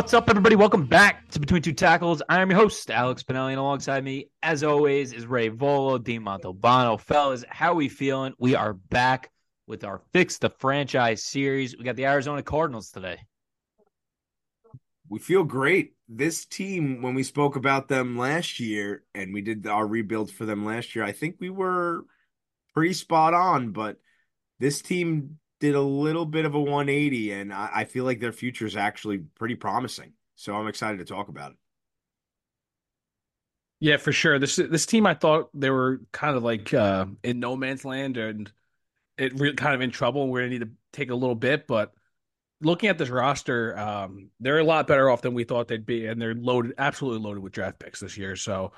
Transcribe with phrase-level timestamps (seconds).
[0.00, 0.56] What's up, everybody?
[0.56, 2.22] Welcome back to Between Two Tackles.
[2.26, 6.22] I am your host, Alex Pinelli, and alongside me, as always, is Ray Volo, Dean
[6.22, 6.98] Montalbano.
[6.98, 8.32] Fellas, how we feeling?
[8.38, 9.30] We are back
[9.66, 11.76] with our Fix the Franchise series.
[11.76, 13.18] We got the Arizona Cardinals today.
[15.10, 15.92] We feel great.
[16.08, 20.46] This team, when we spoke about them last year and we did our rebuild for
[20.46, 22.06] them last year, I think we were
[22.72, 23.98] pretty spot on, but
[24.60, 28.32] this team did a little bit of a 180, and I, I feel like their
[28.32, 30.14] future is actually pretty promising.
[30.34, 31.56] So I'm excited to talk about it.
[33.78, 34.38] Yeah, for sure.
[34.38, 38.18] This this team, I thought they were kind of like uh, in no man's land
[38.18, 38.50] and
[39.16, 40.28] it really kind of in trouble.
[40.28, 41.92] We're gonna need to take a little bit, but
[42.60, 46.06] looking at this roster, um, they're a lot better off than we thought they'd be,
[46.06, 48.36] and they're loaded, absolutely loaded with draft picks this year.
[48.36, 48.72] So,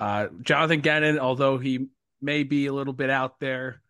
[0.00, 1.86] uh, Jonathan Gannon, although he
[2.20, 3.80] may be a little bit out there,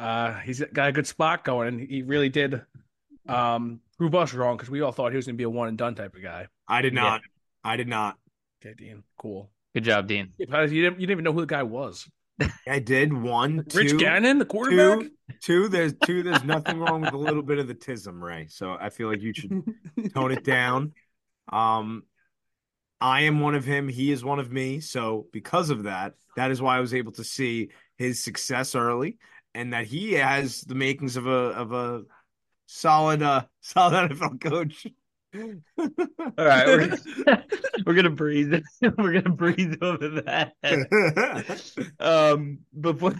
[0.00, 2.62] uh, he's got a good spot going, and he really did
[3.28, 5.68] um, prove us wrong because we all thought he was going to be a one
[5.68, 6.48] and done type of guy.
[6.66, 7.20] I did not.
[7.20, 7.70] Yeah.
[7.70, 8.16] I did not.
[8.64, 9.02] Okay, Dean.
[9.18, 9.50] Cool.
[9.74, 10.32] Good job, Dean.
[10.38, 12.08] You didn't, you didn't even know who the guy was.
[12.66, 15.00] I did one, two, Rich Gannon, the quarterback.
[15.00, 15.10] Two,
[15.42, 16.22] two, there's two.
[16.22, 18.46] There's nothing wrong with a little bit of the tism, Ray.
[18.48, 19.62] So I feel like you should
[20.14, 20.94] tone it down.
[21.52, 22.04] Um,
[23.00, 23.88] I am one of him.
[23.88, 24.80] He is one of me.
[24.80, 29.18] So because of that, that is why I was able to see his success early,
[29.54, 32.02] and that he has the makings of a of a
[32.66, 34.86] solid uh solid NFL coach.
[35.32, 36.98] All right, we're,
[37.86, 38.62] we're gonna breathe.
[38.98, 40.54] we're gonna breathe over that.
[42.00, 43.14] um, before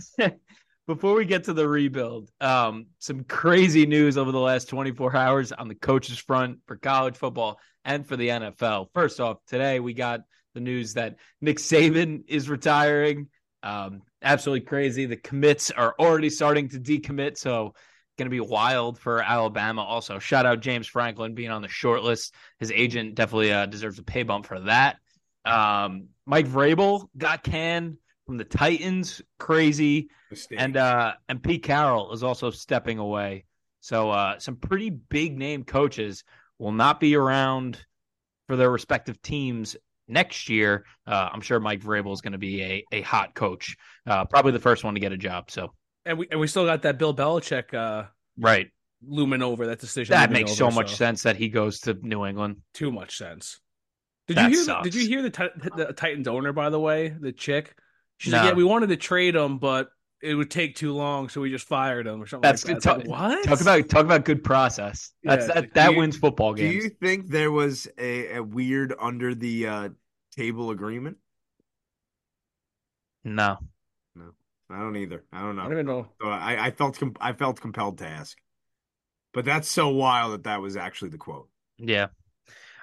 [0.89, 5.53] before we get to the rebuild, um, some crazy news over the last 24 hours
[5.53, 8.89] on the coaches front for college football and for the NFL.
[8.93, 10.23] First off, today we got
[10.55, 13.29] the news that Nick Saban is retiring.
[13.63, 15.07] Um, absolutely crazy.
[15.07, 17.75] The commits are already starting to decommit, so
[18.21, 19.83] going to be wild for Alabama.
[19.83, 22.35] Also, shout out James Franklin being on the short list.
[22.59, 24.99] His agent definitely uh, deserves a pay bump for that.
[25.45, 30.61] Um, Mike Vrabel got canned from the Titans, crazy, Mistake.
[30.61, 33.47] and uh, and Pete Carroll is also stepping away.
[33.81, 36.23] So uh, some pretty big name coaches
[36.59, 37.85] will not be around
[38.47, 39.77] for their respective teams
[40.11, 40.85] next year.
[41.07, 43.77] Uh, I'm sure Mike Vrabel is going to be a, a hot coach,
[44.07, 45.51] uh, probably the first one to get a job.
[45.51, 45.73] So
[46.05, 48.69] and we and we still got that Bill Belichick uh, right
[49.07, 50.13] looming over that decision.
[50.13, 50.97] That makes over, so much so.
[50.97, 52.57] sense that he goes to New England.
[52.75, 53.61] Too much sense.
[54.27, 54.65] Did that you hear?
[54.65, 54.85] Sucks.
[54.85, 56.53] Did you hear the, the Titans owner?
[56.53, 57.75] By the way, the chick.
[58.19, 58.39] She's no.
[58.39, 59.89] like, yeah, we wanted to trade him, but
[60.23, 62.47] it would take too long, so we just fired him or something.
[62.47, 62.83] That's like that.
[62.83, 63.45] talk, like, what?
[63.45, 65.11] Talk about talk about good process.
[65.25, 65.55] That's yeah.
[65.55, 66.71] that that you, wins football games.
[66.71, 69.89] Do you think there was a, a weird under the uh,
[70.41, 71.19] table agreement?
[73.25, 73.59] No.
[74.15, 74.31] No.
[74.71, 75.25] I don't either.
[75.33, 75.63] I don't know.
[75.63, 76.07] I don't even know.
[76.23, 78.39] So I, I felt com- I felt compelled to ask,
[79.35, 81.49] but that's so wild that that was actually the quote.
[81.77, 82.07] Yeah.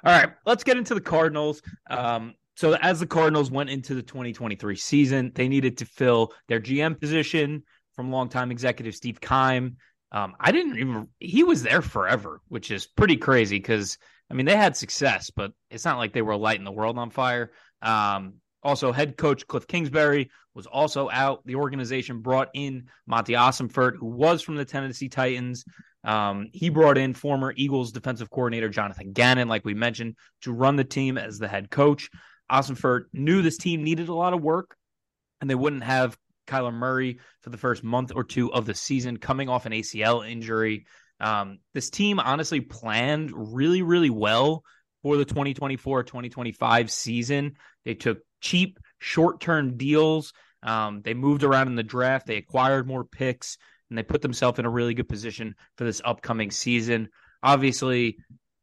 [0.04, 1.64] All right, let's get into the Cardinals.
[1.90, 6.60] Um, so as the Cardinals went into the 2023 season, they needed to fill their
[6.60, 7.64] GM position
[7.96, 9.78] from longtime executive Steve Keim.
[10.12, 13.98] Um, I didn't even he was there forever, which is pretty crazy because
[14.30, 17.10] I mean they had success, but it's not like they were lighting the world on
[17.10, 17.52] fire.
[17.82, 21.46] Um, also, head coach Cliff Kingsbury was also out.
[21.46, 25.64] The organization brought in Monti Ossenfort, who was from the Tennessee Titans.
[26.04, 30.76] Um, he brought in former Eagles defensive coordinator Jonathan Gannon, like we mentioned, to run
[30.76, 32.10] the team as the head coach.
[32.52, 34.76] Ossenfort knew this team needed a lot of work,
[35.42, 36.18] and they wouldn't have
[36.48, 40.30] Kyler Murray for the first month or two of the season, coming off an ACL
[40.30, 40.86] injury.
[41.20, 44.64] Um, this team honestly planned really, really well
[45.02, 47.56] for the 2024 2025 season.
[47.86, 50.34] They took cheap short term deals.
[50.64, 52.28] Um, they moved around in the draft.
[52.28, 53.58] They acquired more picks
[53.90, 57.10] and they put themselves in a really good position for this upcoming season.
[57.42, 58.18] Obviously,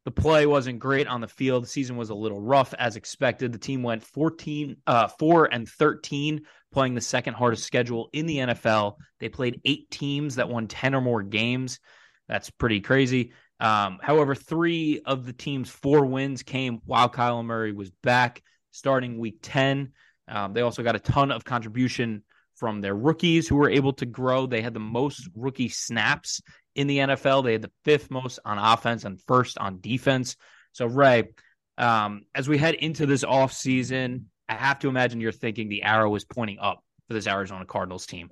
[0.05, 1.63] the play wasn't great on the field.
[1.63, 3.51] The season was a little rough as expected.
[3.51, 6.41] The team went 14, uh, 4 and 13,
[6.71, 8.97] playing the second hardest schedule in the NFL.
[9.19, 11.79] They played eight teams that won 10 or more games.
[12.27, 13.33] That's pretty crazy.
[13.59, 18.41] Um, however, three of the team's four wins came while Kyler Murray was back
[18.71, 19.93] starting week 10.
[20.27, 22.23] Um, they also got a ton of contribution
[22.55, 24.45] from their rookies who were able to grow.
[24.45, 26.41] They had the most rookie snaps
[26.75, 27.43] in the NFL.
[27.43, 30.35] They had the fifth most on offense and first on defense.
[30.71, 31.29] So, Ray,
[31.77, 36.13] um, as we head into this offseason, I have to imagine you're thinking the arrow
[36.15, 38.29] is pointing up for this Arizona Cardinals team.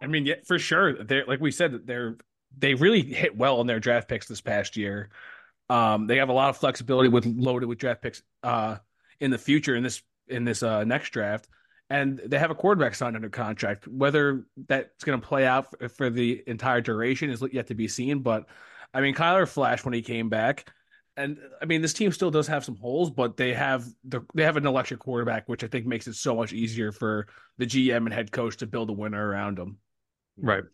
[0.00, 1.02] I mean, yeah, for sure.
[1.04, 2.16] They're like we said, they're
[2.56, 5.10] they really hit well on their draft picks this past year.
[5.68, 8.76] Um, they have a lot of flexibility with loaded with draft picks uh,
[9.20, 11.48] in the future in this in this uh, next draft,
[11.90, 13.86] and they have a quarterback signed under contract.
[13.86, 17.88] Whether that's going to play out for, for, the entire duration is yet to be
[17.88, 18.20] seen.
[18.20, 18.46] But
[18.94, 20.72] I mean, Kyler flashed when he came back.
[21.18, 24.42] And I mean, this team still does have some holes, but they have the, they
[24.42, 27.26] have an electric quarterback, which I think makes it so much easier for
[27.56, 29.78] the GM and head coach to build a winner around them.
[30.36, 30.64] Right.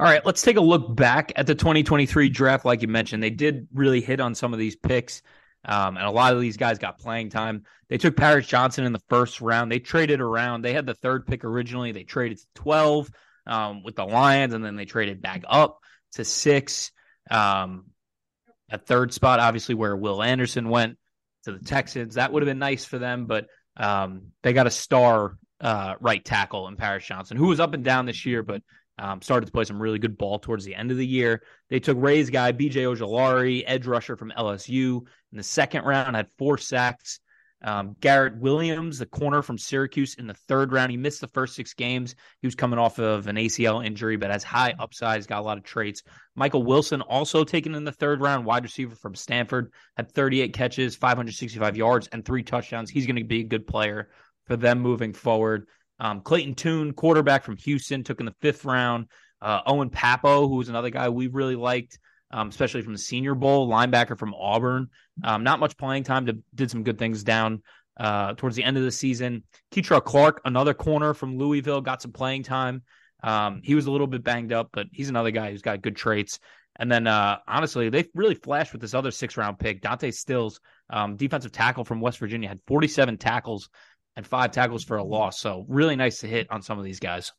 [0.00, 2.64] All right, let's take a look back at the 2023 draft.
[2.64, 5.22] Like you mentioned, they did really hit on some of these picks,
[5.64, 7.64] um, and a lot of these guys got playing time.
[7.88, 9.70] They took Paris Johnson in the first round.
[9.70, 10.62] They traded around.
[10.62, 11.92] They had the third pick originally.
[11.92, 13.10] They traded to 12
[13.46, 15.80] um, with the Lions, and then they traded back up
[16.12, 16.90] to six.
[17.30, 17.86] Um,
[18.70, 20.96] a third spot, obviously, where Will Anderson went
[21.44, 22.14] to the Texans.
[22.14, 23.46] That would have been nice for them, but
[23.76, 27.84] um, they got a star uh, right tackle in Paris Johnson, who was up and
[27.84, 28.62] down this year, but
[28.98, 31.42] um, started to play some really good ball towards the end of the year.
[31.68, 35.00] They took Ray's guy, BJ Ojulari, edge rusher from LSU,
[35.32, 37.20] in the second round, had four sacks.
[37.64, 40.90] Um, Garrett Williams, the corner from Syracuse, in the third round.
[40.90, 42.14] He missed the first six games.
[42.42, 45.26] He was coming off of an ACL injury, but has high upside.
[45.26, 46.02] Got a lot of traits.
[46.36, 50.94] Michael Wilson, also taken in the third round, wide receiver from Stanford, had 38 catches,
[50.94, 52.90] 565 yards, and three touchdowns.
[52.90, 54.10] He's going to be a good player
[54.46, 55.66] for them moving forward.
[56.00, 59.06] Um, Clayton Tune, quarterback from Houston, took in the fifth round.
[59.40, 61.98] Uh, Owen Pappoe, who was another guy we really liked,
[62.30, 64.88] um, especially from the Senior Bowl, linebacker from Auburn.
[65.22, 67.62] Um, not much playing time, to, did some good things down
[67.98, 69.44] uh, towards the end of the season.
[69.72, 72.82] Kei'Trel Clark, another corner from Louisville, got some playing time.
[73.22, 75.96] Um, he was a little bit banged up, but he's another guy who's got good
[75.96, 76.38] traits.
[76.76, 80.60] And then, uh, honestly, they really flashed with this other six round pick, Dante Stills,
[80.90, 83.68] um, defensive tackle from West Virginia, had 47 tackles
[84.16, 85.40] and five tackles for a loss.
[85.40, 87.32] So, really nice to hit on some of these guys.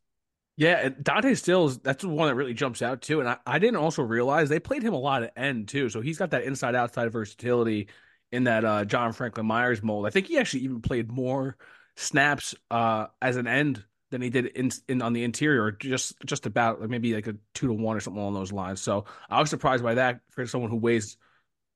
[0.57, 3.19] Yeah, Dante Stills, that's the one that really jumps out too.
[3.19, 5.89] And I, I didn't also realize they played him a lot at end too.
[5.89, 7.89] So he's got that inside outside versatility
[8.31, 10.07] in that uh, John Franklin Myers mold.
[10.07, 11.57] I think he actually even played more
[11.98, 16.45] snaps uh, as an end than he did in, in on the interior, just just
[16.45, 18.80] about like maybe like a two to one or something along those lines.
[18.81, 21.18] So I was surprised by that for someone who weighs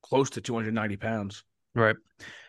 [0.03, 1.43] close to 290 pounds.
[1.75, 1.95] Right.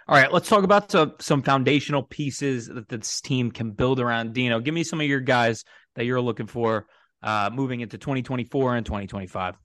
[0.08, 4.32] All right, let's talk about some, some foundational pieces that this team can build around
[4.32, 4.58] Dino.
[4.58, 5.64] Give me some of your guys
[5.94, 6.86] that you're looking for
[7.22, 9.56] uh, moving into 2024 and 2025?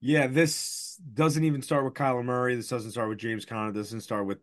[0.00, 2.56] Yeah, this doesn't even start with Kyler Murray.
[2.56, 3.72] This doesn't start with James Conner.
[3.72, 4.38] This doesn't start with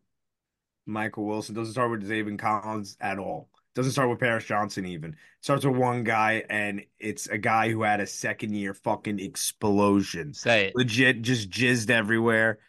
[0.86, 1.56] Michael Wilson.
[1.56, 3.50] Doesn't start with Zaven Collins at all.
[3.74, 5.12] Doesn't start with Paris Johnson even.
[5.12, 9.19] It starts with one guy, and it's a guy who had a second year fucking
[9.19, 10.33] explosion.
[10.33, 10.75] Say it.
[10.75, 12.59] Legit, just jizzed everywhere.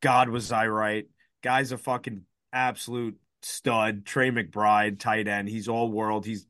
[0.00, 1.06] God was I right.
[1.48, 2.22] Guy's a fucking
[2.52, 4.04] absolute stud.
[4.04, 5.48] Trey McBride, tight end.
[5.48, 6.26] He's all world.
[6.26, 6.46] He's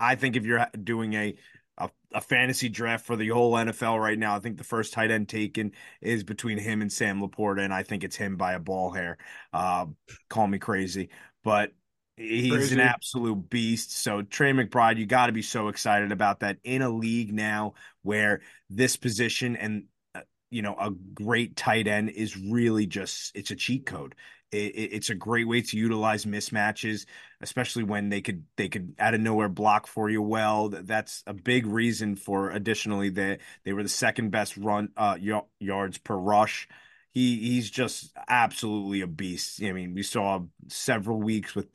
[0.00, 1.36] I think if you're doing a,
[1.76, 5.10] a, a fantasy draft for the whole NFL right now, I think the first tight
[5.10, 8.58] end taken is between him and Sam LaPorta, and I think it's him by a
[8.58, 9.18] ball hair.
[9.52, 9.86] Uh,
[10.30, 11.10] call me crazy,
[11.44, 11.72] but
[12.16, 12.74] he's crazy.
[12.74, 13.92] an absolute beast.
[13.92, 17.74] So Trey McBride, you got to be so excited about that in a league now
[18.02, 23.50] where this position and uh, you know a great tight end is really just it's
[23.50, 24.14] a cheat code
[24.52, 24.56] it,
[24.92, 27.06] it's a great way to utilize mismatches,
[27.40, 30.68] especially when they could they could out of nowhere block for you well.
[30.68, 35.16] That's a big reason for additionally that they were the second best run uh,
[35.58, 36.68] yards per rush.
[37.12, 39.62] He he's just absolutely a beast.
[39.62, 41.68] I mean, we saw several weeks with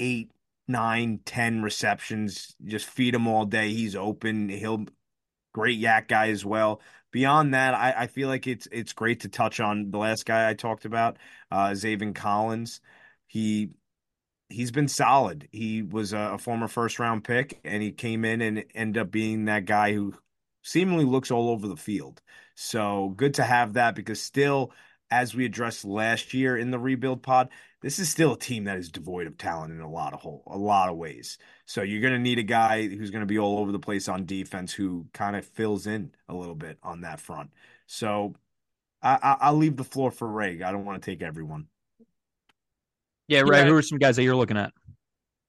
[0.00, 0.30] eight,
[0.68, 2.54] nine, ten receptions.
[2.64, 3.72] Just feed him all day.
[3.72, 4.48] He's open.
[4.48, 4.86] He'll
[5.52, 6.80] great yak guy as well
[7.14, 10.50] beyond that, I, I, feel like it's it's great to touch on the last guy
[10.50, 11.16] I talked about,
[11.48, 12.80] uh, Zaven Collins.
[13.28, 13.70] He
[14.48, 15.48] he's been solid.
[15.52, 19.12] He was a, a, former first round pick, and he came in and ended up
[19.12, 20.12] being that guy who
[20.62, 22.20] seemingly looks all over the field.
[22.56, 24.72] So good to have that because still,
[25.14, 27.48] as we addressed last year in the rebuild pod,
[27.82, 30.42] this is still a team that is devoid of talent in a lot of whole,
[30.48, 31.38] a lot of ways.
[31.66, 34.08] So you're going to need a guy who's going to be all over the place
[34.08, 37.50] on defense who kind of fills in a little bit on that front.
[37.86, 38.34] So
[39.02, 40.62] I, will leave the floor for Ray.
[40.62, 41.66] I don't want to take everyone.
[43.28, 43.58] Yeah, Ray.
[43.58, 43.66] Yeah.
[43.66, 44.72] Who are some guys that you're looking at?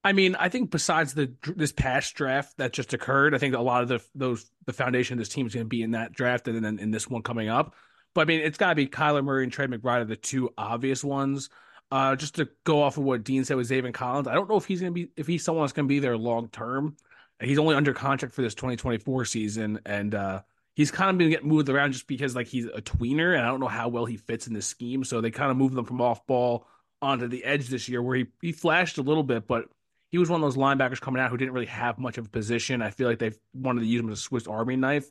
[0.03, 3.61] I mean, I think besides the this past draft that just occurred, I think a
[3.61, 6.13] lot of the those the foundation of this team is going to be in that
[6.13, 7.73] draft and then in this one coming up.
[8.15, 10.49] But I mean, it's got to be Kyler Murray and Trey McBride are the two
[10.57, 11.49] obvious ones.
[11.91, 14.57] Uh, just to go off of what Dean said with Zaven Collins, I don't know
[14.57, 16.97] if he's going to be if he's someone that's going to be there long term.
[17.39, 20.41] He's only under contract for this 2024 season, and uh,
[20.73, 23.49] he's kind of been getting moved around just because like he's a tweener, and I
[23.49, 25.03] don't know how well he fits in the scheme.
[25.03, 26.65] So they kind of moved him from off ball
[27.01, 29.65] onto the edge this year, where he he flashed a little bit, but
[30.09, 32.29] he was one of those linebackers coming out who didn't really have much of a
[32.29, 32.81] position.
[32.81, 35.09] I feel like they wanted to use him as a Swiss Army knife,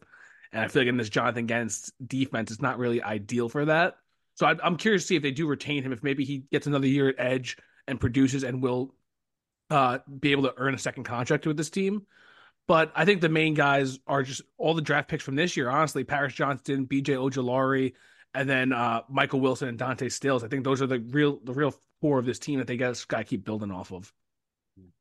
[0.55, 1.69] and I feel like in this Jonathan Gannon
[2.07, 3.97] defense, it's not really ideal for that.
[4.37, 6.69] So I, am curious to see if they do retain him, if maybe he gets
[6.69, 7.57] another year at edge
[7.89, 8.95] and produces and will
[9.71, 12.07] uh, be able to earn a second contract with this team.
[12.69, 15.69] But I think the main guys are just all the draft picks from this year.
[15.69, 17.15] Honestly, Paris Johnson, B.J.
[17.15, 17.93] Ojulari,
[18.33, 20.45] and then uh, Michael Wilson and Dante Stills.
[20.45, 22.95] I think those are the real the real core of this team that they got
[22.95, 24.13] to keep building off of.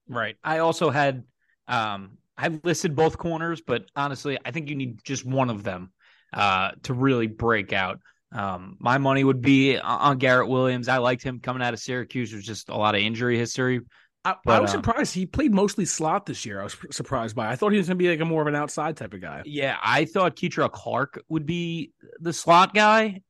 [0.10, 0.36] Right.
[0.43, 1.24] I also had
[1.67, 5.92] um I've listed both corners, but honestly, I think you need just one of them
[6.34, 8.00] uh to really break out.
[8.32, 10.88] Um, my money would be on Garrett Williams.
[10.88, 12.34] I liked him coming out of Syracuse.
[12.34, 13.82] with just a lot of injury history.
[14.25, 16.62] I, but, I was um, surprised he played mostly slot this year.
[16.62, 17.50] I was surprised by.
[17.50, 19.22] I thought he was going to be like a more of an outside type of
[19.22, 19.44] guy.
[19.46, 23.22] Yeah, I thought Kei'Trel Clark would be the slot guy,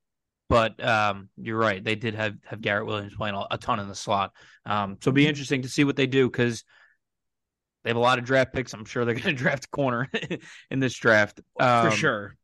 [0.49, 1.83] but um, you're right.
[1.83, 4.33] They did have have Garrett Williams playing a, ton in the slot.
[4.65, 6.63] Um, so it'll be interesting to see what they do because
[7.83, 8.73] they have a lot of draft picks.
[8.73, 10.09] I'm sure they're going to draft a corner
[10.71, 12.35] in this draft for um, sure.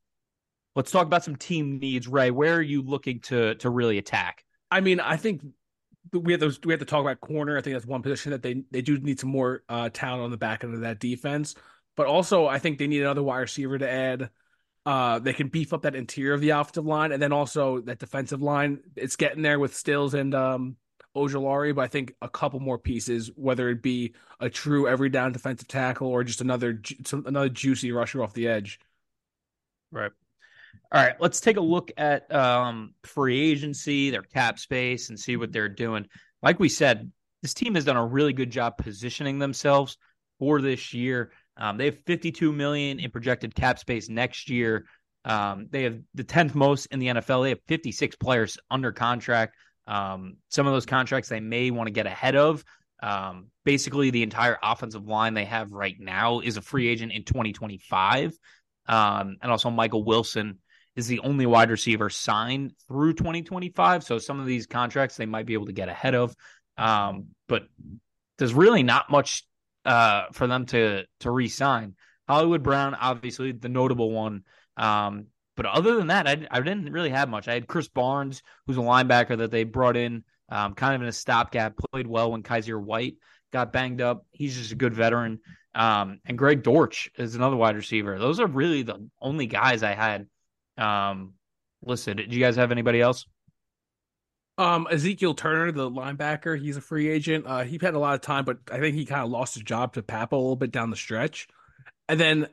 [0.75, 2.31] Let's talk about some team needs, Ray.
[2.31, 4.43] Where are you looking to to really attack?
[4.72, 5.41] I mean, I think
[6.13, 6.60] we have those.
[6.63, 7.58] We have to talk about corner.
[7.58, 10.31] I think that's one position that they they do need some more uh, talent on
[10.31, 11.55] the back end of that defense.
[11.98, 14.29] But also, I think they need another wide receiver to add.
[14.86, 18.00] Uh, they can beef up that interior of the offensive line, and then also that
[18.00, 18.79] defensive line.
[18.96, 20.77] It's getting there with Stills and um,
[21.16, 25.32] Ojulari, but I think a couple more pieces, whether it be a true every down
[25.32, 28.80] defensive tackle or just another another juicy rusher off the edge.
[29.92, 30.12] Right.
[30.92, 35.38] All right, let's take a look at um, free agency, their cap space, and see
[35.38, 36.08] what they're doing.
[36.42, 37.12] Like we said,
[37.42, 39.98] this team has done a really good job positioning themselves
[40.39, 41.32] for this year.
[41.58, 44.86] Um, they have 52 million in projected cap space next year.
[45.25, 47.44] Um, they have the 10th most in the NFL.
[47.44, 49.56] They have 56 players under contract.
[49.89, 52.63] Um, some of those contracts they may want to get ahead of.
[53.01, 57.24] Um, basically, the entire offensive line they have right now is a free agent in
[57.24, 58.38] 2025.
[58.88, 60.60] Um, and also, Michael Wilson
[60.96, 64.03] is the only wide receiver signed through 2025.
[64.03, 66.36] So some of these contracts they might be able to get ahead of.
[66.77, 67.63] Um, but
[68.38, 69.43] there's really not much
[69.86, 71.96] uh, for them to to re-sign.
[72.27, 74.43] Hollywood Brown, obviously the notable one.
[74.77, 75.27] Um,
[75.60, 77.50] but other than that, I, I didn't really have much.
[77.50, 81.10] I had Krys Barnes, who's a linebacker that they brought in, um, kind of in
[81.10, 83.18] a stopgap, played well when Kyzir White
[83.51, 84.25] got banged up.
[84.32, 85.39] He's just a good veteran.
[85.75, 88.18] Um, and Greg Dortch is another wide receiver.
[88.18, 90.28] Those are really the only guys I had
[90.78, 91.34] um,
[91.84, 92.16] listed.
[92.30, 93.25] Do you guys have anybody else?
[94.58, 97.46] Um, Ezekiel Turner, the linebacker, he's a free agent.
[97.46, 99.63] Uh, he had a lot of time, but I think he kind of lost his
[99.63, 101.50] job to Pappoe a little bit down the stretch.
[102.08, 102.48] And then,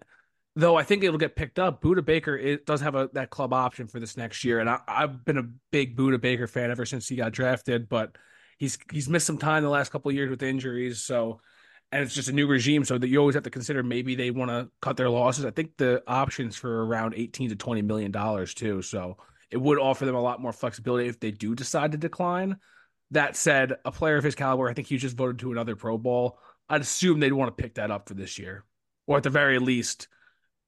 [0.57, 3.53] though I think it'll get picked up, Budda Baker it does have a that club
[3.53, 6.87] option for this next year, and I, have been a big Budda Baker fan ever
[6.87, 7.89] since he got drafted.
[7.89, 8.17] But
[8.59, 11.41] he's he's missed some time the last couple years with injuries, so
[11.93, 14.33] and it's just a new regime, so that you always have to consider maybe they
[14.33, 15.45] want to cut their losses.
[15.45, 19.19] I think the options for around eighteen to twenty million dollars too, so
[19.51, 22.57] it would offer them a lot more flexibility if they do decide to decline.
[23.13, 25.97] That said, a player of his caliber, I think he just voted to another Pro
[25.97, 26.41] Bowl.
[26.69, 28.65] I'd assume they'd want to pick that up for this year,
[29.07, 30.09] or at the very least,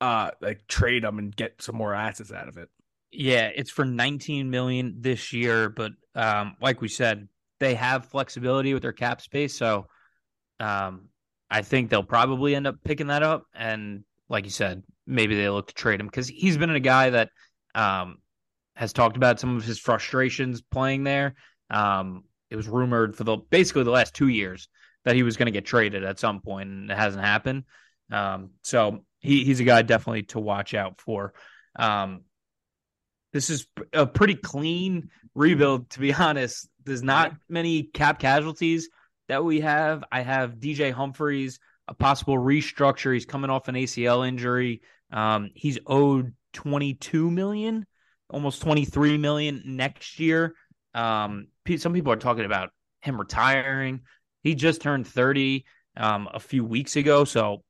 [0.00, 2.68] uh, like trade them and get some more assets out of it.
[3.10, 7.28] Yeah, it's for 19 million this year, but um, like we said,
[7.58, 9.86] they have flexibility with their cap space, so
[10.60, 11.08] um,
[11.50, 13.44] I think they'll probably end up picking that up.
[13.54, 17.10] And like you said, maybe they look to trade him because he's been a guy
[17.10, 17.30] that
[17.74, 18.18] um,
[18.74, 21.34] has talked about some of his frustrations playing there.
[21.70, 24.68] Um, it was rumored for the basically the last two years
[25.04, 27.64] that he was going to get traded at some point, and it hasn't happened.
[28.10, 31.34] Um, so he, he's a guy definitely to watch out for.
[31.78, 32.22] Um,
[33.32, 36.68] this is a pretty clean rebuild, to be honest.
[36.84, 38.88] There's not many cap casualties
[39.28, 40.04] that we have.
[40.10, 43.12] I have DJ Humphries, a possible restructure.
[43.12, 44.82] He's coming off an ACL injury.
[45.12, 47.87] Um, he's owed 22 million,
[48.30, 50.54] almost 23 million next year.
[50.94, 52.70] Um, some people are talking about
[53.02, 54.00] him retiring.
[54.42, 57.62] He just turned 30 um, a few weeks ago, so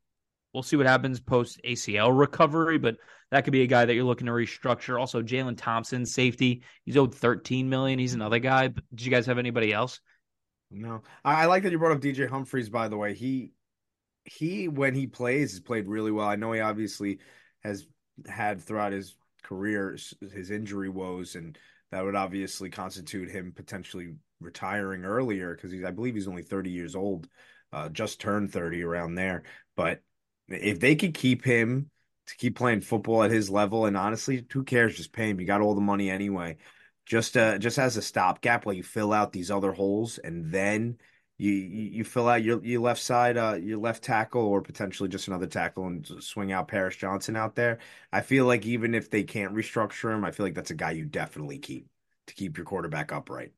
[0.52, 2.78] we'll see what happens post ACL recovery.
[2.78, 2.96] But
[3.30, 4.98] that could be a guy that you're looking to restructure.
[4.98, 7.98] Also, Jalen Thompson, safety, he's owed 13 million.
[7.98, 8.68] He's another guy.
[8.68, 10.00] But did you guys have anybody else?
[10.70, 12.68] No, I, I like that you brought up DJ Humphries.
[12.68, 13.52] By the way, he
[14.24, 16.28] he when he plays has played really well.
[16.28, 17.18] I know he obviously
[17.62, 17.86] has
[18.26, 19.96] had throughout his career
[20.32, 21.58] his injury woes, and
[21.90, 26.70] that would obviously constitute him potentially retiring earlier because he's I believe he's only 30
[26.70, 27.28] years old,
[27.72, 29.44] uh, just turned 30 around there.
[29.76, 30.02] But
[30.48, 31.90] if they could keep him
[32.26, 34.96] to keep playing football at his level, and honestly, who cares?
[34.96, 35.40] Just pay him.
[35.40, 36.56] You got all the money anyway
[37.08, 40.98] just uh, just as a stopgap while you fill out these other holes, and then
[41.38, 45.26] you you, fill out your your left side, uh, your left tackle, or potentially just
[45.26, 47.78] another tackle, and swing out Paris Johnson out there.
[48.12, 50.90] I feel like even if they can't restructure him, I feel like that's a guy
[50.92, 51.88] you definitely keep
[52.26, 53.52] to keep your quarterback upright.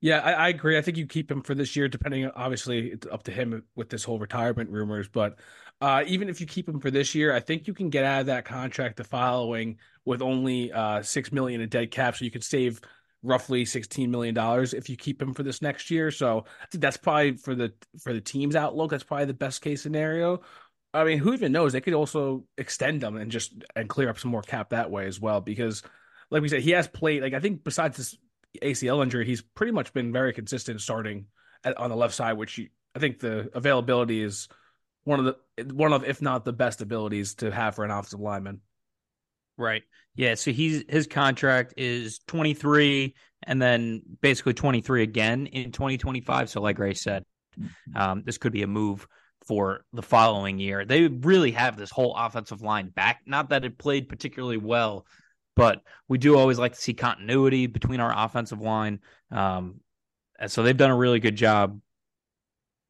[0.00, 0.78] Yeah, I, I, agree.
[0.78, 2.26] I think you keep him for this year, depending.
[2.30, 5.08] Obviously, it's up to him with this whole retirement rumors.
[5.08, 5.38] But
[5.80, 8.20] uh, even if you keep him for this year, I think you can get out
[8.20, 9.76] of that contract the following
[10.06, 12.80] with only uh, six million in dead cap, so you could save
[13.22, 16.10] roughly sixteen million dollars if you keep him for this next year.
[16.10, 18.90] So I think that's probably for the for the team's outlook.
[18.90, 20.40] That's probably the best case scenario.
[20.94, 21.72] I mean, who even knows?
[21.72, 25.06] They could also extend them and just and clear up some more cap that way
[25.06, 25.42] as well.
[25.42, 25.82] Because,
[26.30, 27.22] like we said, he has played.
[27.22, 28.16] Like I think besides this
[28.62, 31.26] ACL injury, he's pretty much been very consistent starting
[31.64, 34.48] at, on the left side, which he, I think the availability is
[35.04, 35.24] one of
[35.56, 38.60] the one of if not the best abilities to have for an offensive lineman.
[39.56, 39.82] Right.
[40.14, 40.34] Yeah.
[40.34, 43.14] So he's his contract is 23
[43.44, 46.50] and then basically 23 again in 2025.
[46.50, 47.24] So, like Ray said,
[47.94, 49.06] um, this could be a move
[49.46, 50.84] for the following year.
[50.84, 53.20] They really have this whole offensive line back.
[53.26, 55.06] Not that it played particularly well,
[55.60, 58.98] but we do always like to see continuity between our offensive line.
[59.30, 59.80] Um,
[60.38, 61.78] and so they've done a really good job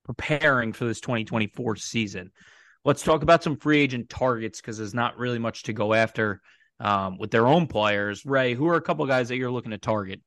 [0.05, 2.31] preparing for this 2024 season.
[2.85, 6.41] Let's talk about some free agent targets because there's not really much to go after
[6.79, 8.25] um, with their own players.
[8.25, 10.21] Ray, who are a couple guys that you're looking to target?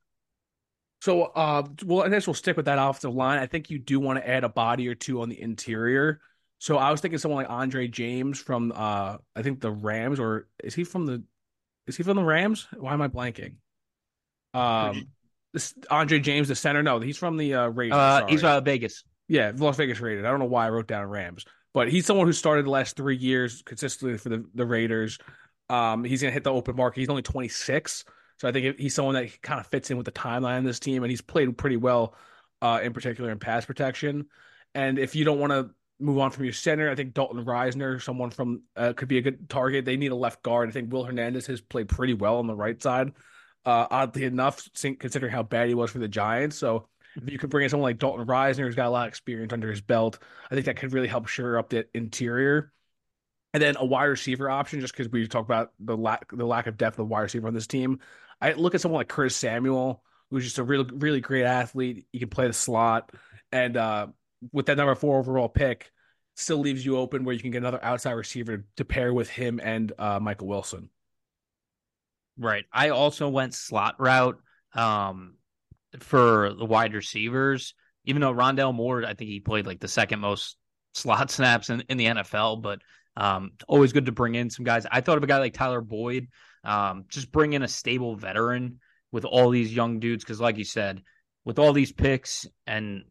[1.01, 3.39] So, uh, well, I guess we'll stick with that offensive line.
[3.39, 6.19] I think you do want to add a body or two on the interior.
[6.59, 10.49] So I was thinking someone like Andre James from, uh, I think the Rams, or
[10.61, 11.23] is he from the,
[11.87, 12.67] is he from the Rams?
[12.77, 13.55] Why am I blanking?
[14.53, 15.07] Um,
[15.53, 16.83] this Andre James, the center.
[16.83, 17.97] No, he's from the uh, Raiders.
[17.97, 19.03] Uh, he's uh, Vegas.
[19.27, 20.25] Yeah, Las Vegas Raiders.
[20.25, 22.95] I don't know why I wrote down Rams, but he's someone who started the last
[22.95, 25.17] three years consistently for the, the Raiders.
[25.69, 26.99] Um, he's going to hit the open market.
[26.99, 28.05] He's only 26.
[28.37, 30.79] So I think he's someone that kind of fits in with the timeline of this
[30.79, 32.15] team, and he's played pretty well,
[32.61, 34.25] uh, in particular in pass protection.
[34.75, 35.69] And if you don't want to
[36.03, 39.21] move on from your center, I think Dalton Risner, someone from uh, could be a
[39.21, 39.85] good target.
[39.85, 40.69] They need a left guard.
[40.69, 43.13] I think Will Hernandez has played pretty well on the right side.
[43.65, 44.67] Uh, oddly enough,
[44.99, 46.57] considering how bad he was for the Giants.
[46.57, 49.09] So if you could bring in someone like Dalton Risner, who's got a lot of
[49.09, 50.19] experience under his belt,
[50.51, 52.73] I think that could really help shore up the interior
[53.53, 56.67] and then a wide receiver option, just because we talk about the lack the lack
[56.67, 57.99] of depth of the wide receiver on this team.
[58.41, 62.07] I look at someone like Curtis Samuel, who's just a really really great athlete.
[62.11, 63.11] He can play the slot,
[63.51, 64.07] and uh,
[64.51, 65.91] with that number four overall pick,
[66.35, 69.59] still leaves you open where you can get another outside receiver to pair with him
[69.63, 70.89] and uh, Michael Wilson.
[72.37, 72.65] Right.
[72.71, 74.39] I also went slot route
[74.73, 75.35] um,
[75.99, 77.75] for the wide receivers.
[78.05, 80.57] Even though Rondale Moore, I think he played like the second most
[80.93, 82.81] slot snaps in, in the NFL, but
[83.15, 84.85] um, always good to bring in some guys.
[84.89, 86.27] I thought of a guy like Tyler Boyd.
[86.63, 88.79] Um, just bring in a stable veteran
[89.11, 91.03] with all these young dudes because, like you said,
[91.45, 93.03] with all these picks and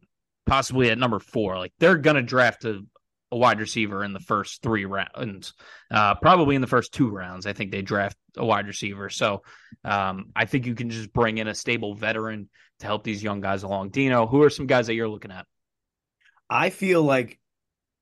[0.45, 2.83] possibly at number four, like they're gonna draft a,
[3.33, 5.53] a wide receiver in the first three rounds,
[5.89, 7.47] uh, probably in the first two rounds.
[7.47, 9.09] I think they draft a wide receiver.
[9.09, 9.41] So
[9.83, 12.47] um, I think you can just bring in a stable veteran
[12.79, 13.89] to help these young guys along.
[13.89, 15.47] Dino, who are some guys that you're looking at?
[16.47, 17.39] I feel like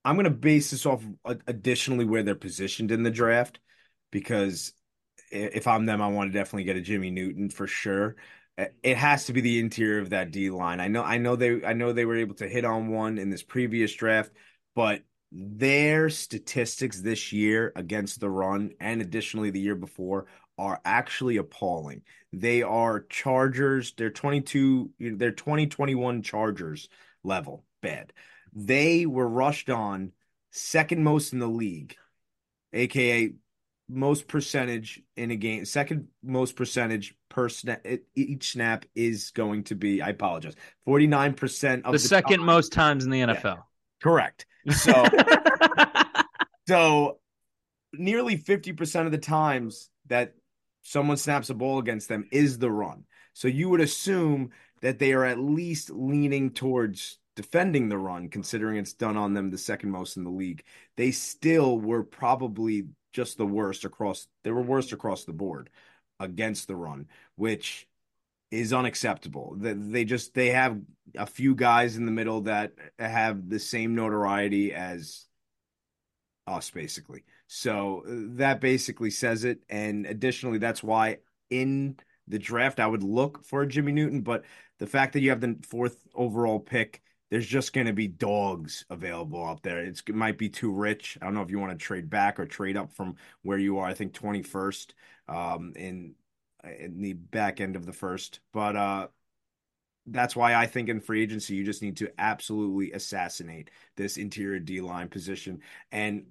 [0.04, 1.02] I'm going to base this off
[1.48, 3.62] additionally where they're positioned in the draft
[4.12, 4.74] because
[5.32, 8.17] if I'm them, I want to definitely get a Johnny Newton for sure.
[8.84, 10.82] It has to be the interior of that D line.
[10.82, 13.30] I know, I know they, I know they were able to hit on one in
[13.30, 14.34] this previous draft,
[14.76, 20.26] but their statistics this year against the run and additionally the year before
[20.58, 22.02] are actually appalling.
[22.34, 23.94] They are Chargers.
[23.98, 24.91] They're 22.
[25.00, 26.89] They're 2021 Chargers
[27.24, 28.13] level bad.
[28.54, 30.12] They were rushed on
[30.52, 31.96] second most in the league,
[32.74, 33.34] aka
[33.89, 37.86] most percentage in a game, second most percentage per snap.
[38.15, 40.02] Each snap is going to be.
[40.02, 40.56] I apologize.
[40.86, 43.44] Forty nine percent of the, the second most times in the NFL.
[43.44, 43.56] Yeah,
[44.02, 44.46] correct.
[44.69, 45.06] So,
[46.67, 47.19] so
[47.93, 50.34] nearly fifty percent of the times that
[50.84, 53.06] someone snaps a ball against them is the run.
[53.34, 58.78] So you would assume that they are at least leaning towards defending the run, considering
[58.78, 60.63] it's done on them the second most in the league,
[60.97, 64.28] they still were probably just the worst across.
[64.43, 65.69] They were worst across the board
[66.19, 67.88] against the run, which
[68.52, 69.56] is unacceptable.
[69.58, 70.80] They just they have
[71.16, 75.26] a few guys in the middle that have the same notoriety as
[76.46, 77.24] us, basically.
[77.48, 79.60] So that basically says it.
[79.70, 81.18] And additionally, that's why
[81.50, 84.22] in the draft I would look for Johnny Newton.
[84.22, 84.44] But
[84.80, 88.86] the fact that you have the fourth overall pick there's just going to be dogs
[88.90, 89.80] available out there.
[89.80, 91.18] It's, it might be too rich.
[91.22, 93.78] I don't know if you want to trade back or trade up from where you
[93.78, 93.88] are.
[93.88, 94.88] I think 21st
[95.30, 96.14] um, in
[96.63, 99.08] in the back end of the first, but uh,
[100.08, 104.60] that's why I think in free agency you just need to absolutely assassinate this interior
[104.60, 105.62] D line position.
[105.91, 106.26] And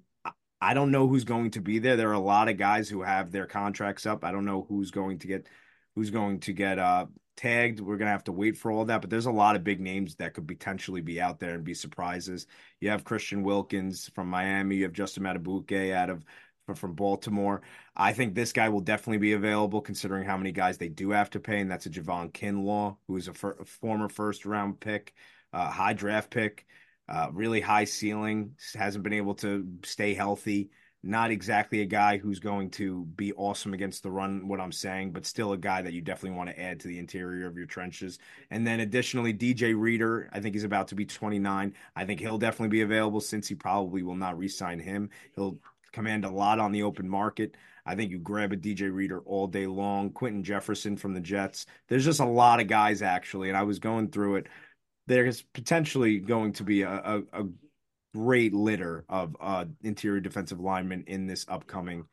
[0.61, 1.95] I don't know who's going to be there.
[1.95, 4.23] There are a lot of guys who have their contracts up.
[4.23, 5.47] I don't know who's going to get
[5.95, 7.79] who's going to get uh tagged.
[7.79, 9.01] We're gonna have to wait for all that.
[9.01, 11.73] But there's a lot of big names that could potentially be out there and be
[11.73, 12.45] surprises.
[12.79, 14.75] You have Christian Wilkins from Miami.
[14.77, 16.23] You have Justin Madubuike out of
[16.75, 17.61] from Baltimore.
[17.95, 21.29] I think this guy will definitely be available considering how many guys they do have
[21.31, 24.79] to pay, and that's a Javon Kinlaw, who is a, fir- a former first round
[24.79, 25.13] pick,
[25.53, 26.65] uh, high draft pick,
[27.09, 30.69] uh, really high ceiling, hasn't been able to stay healthy.
[31.03, 35.13] Not exactly a guy who's going to be awesome against the run, what I'm saying,
[35.13, 37.65] but still a guy that you definitely want to add to the interior of your
[37.65, 38.19] trenches.
[38.51, 41.73] And then additionally, DJ Reader, I think he's about to be 29.
[41.95, 45.09] I think he'll definitely be available since he probably will not re sign him.
[45.33, 45.57] He'll
[45.91, 47.55] command a lot on the open market.
[47.85, 50.11] I think you grab a DJ Reader all day long.
[50.11, 51.65] Quinton Jefferson from the Jets.
[51.87, 54.47] There's just a lot of guys actually, and I was going through it.
[55.07, 57.43] There's potentially going to be a, a, a
[58.13, 62.05] great litter of uh, interior defensive linemen in this upcoming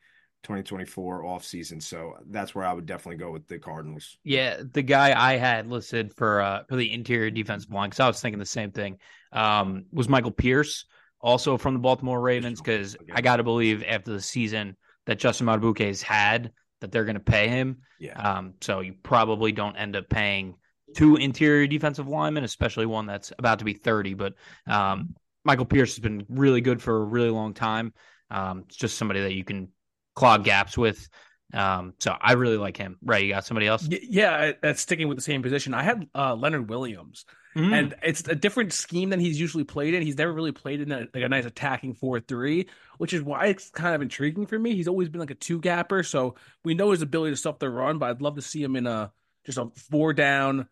[0.43, 1.83] 2024 offseason.
[1.83, 4.17] So that's where I would definitely go with the Cardinals.
[4.23, 8.07] Yeah, the guy I had listed for uh, for the interior defensive line, because I
[8.07, 8.97] was thinking the same thing,
[9.31, 10.85] um, was Michael Pierce,
[11.21, 15.47] also from the Baltimore Ravens, because I got to believe after the season that Justin
[15.47, 16.51] Madubuike has had,
[16.81, 17.79] that they're going to pay him.
[17.99, 18.19] Yeah.
[18.19, 20.55] Um, so you probably don't end up paying
[20.95, 24.13] two interior defensive linemen, especially one that's about to be 30.
[24.13, 24.33] But
[24.67, 27.93] um, Michael Pierce has been really good for a really long time.
[28.31, 29.69] Um, it's just somebody that you can
[30.15, 31.09] clog gaps with.
[31.53, 32.97] Um, so I really like him.
[33.01, 33.87] Right, you got somebody else?
[33.89, 35.73] Yeah, that's sticking with the same position.
[35.73, 37.73] I had uh, Leonard Williams, mm.
[37.73, 40.01] and it's a different scheme than he's usually played in.
[40.01, 43.47] He's never really played in a, like a nice attacking four three, which is why
[43.47, 44.75] it's kind of intriguing for me.
[44.75, 47.69] He's always been like a two gapper, so we know his ability to stop the
[47.69, 49.11] run, but I'd love to see him in a
[49.45, 50.67] just a four down,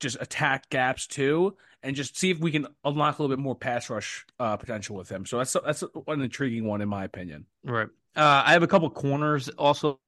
[0.00, 3.54] just attack gaps too and just see if we can unlock a little bit more
[3.54, 5.26] pass rush uh, potential with him.
[5.26, 7.46] So that's that's an intriguing one in my opinion.
[7.64, 7.88] Right.
[8.14, 9.98] Uh, I have a couple corners also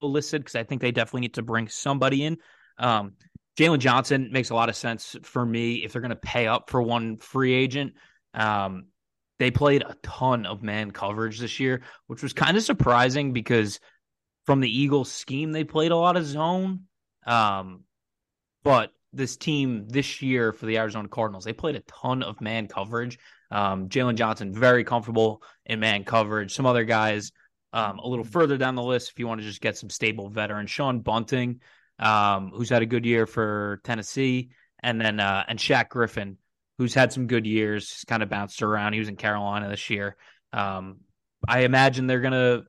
[0.00, 2.38] listed because I think they definitely need to bring somebody in.
[2.78, 3.12] Um,
[3.58, 6.70] Jaylon Johnson makes a lot of sense for me if they're going to pay up
[6.70, 7.94] for one free agent.
[8.34, 8.86] Um,
[9.38, 13.80] they played a ton of man coverage this year, which was kind of surprising because
[14.46, 16.84] from the Eagles scheme, they played a lot of zone.
[17.26, 17.84] Um,
[18.62, 21.44] but this team this year for the Arizona Cardinals.
[21.44, 23.18] They played a ton of man coverage.
[23.50, 26.54] Um, Jaylon Johnson, very comfortable in man coverage.
[26.54, 27.32] Some other guys
[27.72, 30.28] um, a little further down the list if you want to just get some stable
[30.28, 30.70] veterans.
[30.70, 31.60] Sean Bunting,
[32.02, 34.50] um, who's had a good year for Tennessee,
[34.82, 36.36] and then uh, and Shaq Griffin,
[36.78, 38.92] who's had some good years, kind of bounced around.
[38.92, 40.16] He was in Carolina this year.
[40.52, 40.98] Um,
[41.48, 42.62] I imagine they're gonna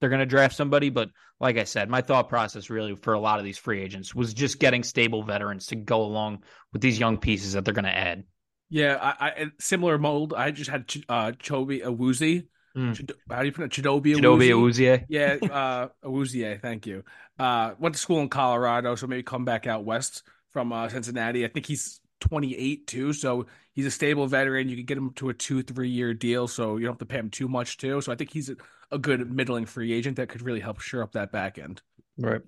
[0.00, 3.40] they're gonna draft somebody, but like I said, my thought process really for a lot
[3.40, 7.18] of these free agents was just getting stable veterans to go along with these young
[7.18, 8.24] pieces that they're to add.
[8.70, 10.34] Yeah, I, I similar mold.
[10.34, 12.46] I just had uh, Chobi Awuzie.
[12.76, 13.10] Mm.
[13.30, 15.04] how do you pronounce Chidobe Chidobe Awuzie?
[15.08, 16.60] Yeah, uh, Awuzie.
[16.60, 17.04] Thank you.
[17.38, 21.44] Uh, went to school in Colorado, so maybe come back out west from uh, Cincinnati.
[21.44, 24.68] I think he's 28 too, so he's a stable veteran.
[24.68, 27.06] You can get him to a two, three year deal, so you don't have to
[27.06, 28.00] pay him too much too.
[28.00, 28.56] So I think he's a,
[28.90, 31.82] a good middling free agent that could really help shore up that back end.
[32.18, 32.40] Right.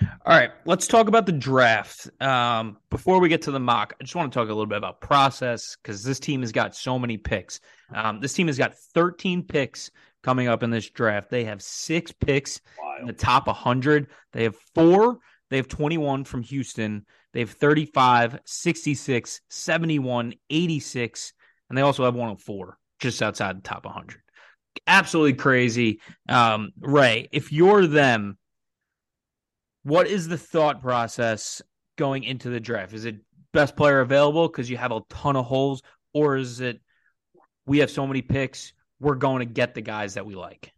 [0.00, 0.50] All right.
[0.64, 2.08] Let's talk about the draft.
[2.20, 4.78] Um, before we get to the mock, I just want to talk a little bit
[4.78, 7.60] about process because this team has got so many picks.
[7.94, 9.90] Um, this team has got 13 picks
[10.22, 11.30] coming up in this draft.
[11.30, 13.00] They have six picks Wild.
[13.02, 14.08] in the top 100.
[14.32, 15.18] They have four.
[15.50, 17.06] They have 21 from Houston.
[17.32, 21.32] They have 35, 66, 71, 86,
[21.68, 24.20] and they also have 104 just outside the top 100
[24.86, 26.00] absolutely crazy.
[26.28, 28.38] Um, Ray, if you're them,
[29.86, 31.62] what is the thought process
[31.96, 32.92] going into the draft?
[32.92, 33.18] Is it
[33.52, 35.80] best player available because you have a ton of holes,
[36.12, 36.80] or is it
[37.66, 40.72] we have so many picks, we're going to get the guys that we like?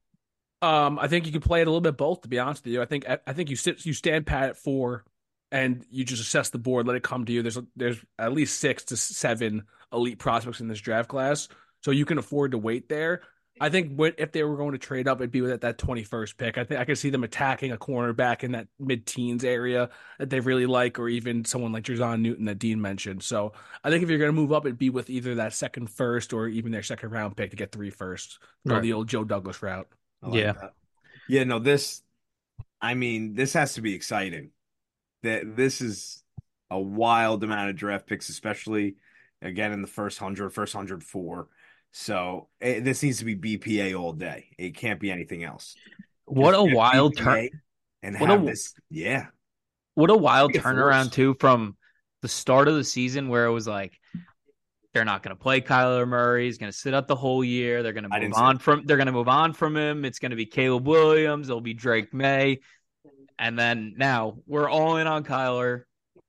[0.61, 2.21] Um, I think you can play it a little bit both.
[2.21, 4.59] To be honest with you, I think I think you sit you stand pat at
[4.59, 5.07] four,
[5.51, 7.41] and you just assess the board, let it come to you.
[7.41, 11.49] There's there's at least six to seven elite prospects in this draft class,
[11.83, 13.23] so you can afford to wait there.
[13.61, 16.59] I think if they were going to trade up, it'd be with that 21st pick.
[16.59, 20.41] I think I could see them attacking a cornerback in that mid-teens area that they
[20.41, 23.23] really like, or even someone like Jer'Zhan Newton that Dean mentioned.
[23.23, 25.89] So I think if you're going to move up, it'd be with either that second
[25.91, 28.39] first or even their second round pick to get three first.
[28.67, 28.83] Go right.
[28.83, 29.89] the old Joe Douglas route.
[30.23, 30.75] Like yeah, that.
[31.29, 31.45] yeah.
[31.45, 32.03] No, this.
[32.81, 34.51] I mean, this has to be exciting.
[35.23, 36.23] That this is
[36.71, 38.97] a wild amount of draft picks, especially
[39.43, 41.49] again in the first hundred, first hundred four
[41.93, 44.47] so it, eh, this needs to be BPA all day.
[44.59, 45.75] It can't be anything else.
[46.25, 47.49] What Just a wild turn!
[48.03, 49.27] And what have a, this, yeah.
[49.95, 51.77] What a wild turnaround too from
[52.23, 53.99] the start of the season where it was like
[54.95, 56.47] they're not going to play Kyler Murray.
[56.47, 57.83] He's going to sit out the whole year.
[57.83, 58.85] They're going to move on from.
[58.85, 60.05] They're going to move on from him.
[60.05, 61.49] It's going to be Caleb Williams.
[61.49, 62.61] It'll be Drake Maye,
[63.39, 65.83] and then now we're all in on Kyler.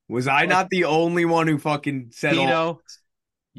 [0.07, 2.81] Was I not the only one who fucking said all?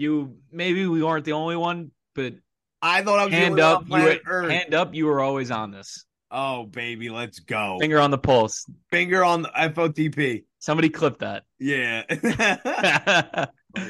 [0.00, 2.34] You maybe we weren't the only one, but
[2.80, 4.50] I thought I was hand up, you were, Earth.
[4.50, 6.06] hand up, you were always on this.
[6.30, 7.76] Oh baby, let's go.
[7.80, 8.64] Finger on the pulse.
[8.90, 10.44] Finger on the FOTP.
[10.58, 11.44] Somebody clip that.
[11.58, 12.04] Yeah.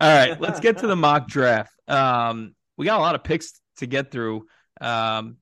[0.00, 1.72] All right, let's get to the mock draft.
[1.88, 4.46] Um, we got a lot of picks to get through.
[4.80, 5.36] Um,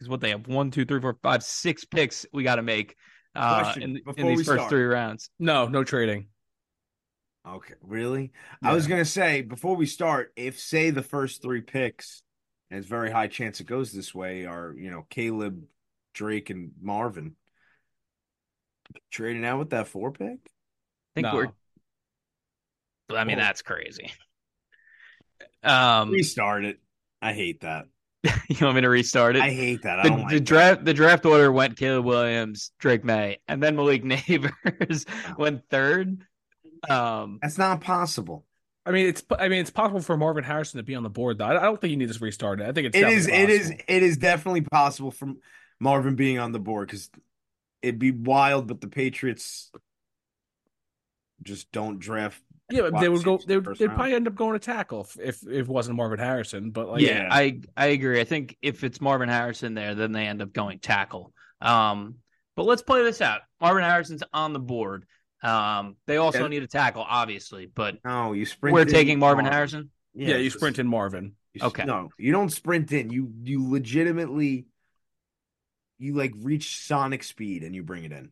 [0.00, 2.94] is what they have one, two, three, four, five, six picks we got to make
[3.34, 4.70] uh, Question, in, in these first start.
[4.70, 5.30] three rounds.
[5.38, 6.28] No, no trading.
[7.48, 8.32] Okay, really?
[8.62, 12.22] I was gonna say before we start, if say the first three picks,
[12.70, 15.64] and it's very high chance it goes this way, are you know Caleb,
[16.14, 17.36] Drake, and Marvin
[19.10, 20.38] trading out with that four pick?
[20.44, 21.34] I think No.
[21.34, 21.48] we're.
[23.16, 23.44] I mean, Whoa.
[23.44, 24.12] that's crazy.
[25.62, 26.78] Um, Restart it.
[27.22, 27.86] I hate that.
[28.48, 29.42] you want me to restart it?
[29.42, 30.00] I hate that.
[30.00, 30.44] I the, don't the like that.
[30.44, 35.06] draft the draft order went Caleb Williams, Drake Maye, and then Malik Neighbors
[35.38, 36.24] went third.
[36.88, 38.44] Um, That's not possible.
[38.86, 41.38] I mean, it's I mean, it's possible for Marvin Harrison to be on the board
[41.38, 41.44] though.
[41.44, 42.66] I I don't think you need to restart it.
[42.68, 43.26] I think it's It is.
[43.26, 43.68] definitely It is.
[43.68, 43.84] possible.
[43.88, 45.28] It is definitely possible for
[45.80, 47.10] Marvin being on the board because
[47.82, 49.70] it'd be wild, but the Patriots
[51.42, 52.42] just don't draft.
[52.70, 53.38] Yeah, but they would go.
[53.46, 53.96] They would they'd round.
[53.96, 56.70] probably end up going to tackle if if, if it wasn't Marvin Harrison.
[56.70, 57.28] But like, yeah, Yeah.
[57.30, 58.20] I I agree.
[58.20, 61.32] I think if it's Marvin Harrison there, then they end up going tackle.
[61.60, 62.16] Um,
[62.56, 63.40] but let's play this out.
[63.60, 65.06] Marvin Harrison's on the board.
[65.42, 66.48] Um, they also Yeah.
[66.48, 68.74] need a tackle, obviously, but No, you sprint.
[68.74, 69.52] we're in taking Marvin Marvin.
[69.52, 69.90] Harrison.
[70.14, 71.36] yeah, you just- sprint in Marvin.
[71.54, 71.84] you Okay.
[71.84, 73.10] No, you don't sprint in.
[73.10, 74.66] You you legitimately
[75.98, 78.30] you like reach sonic speed and you bring it in.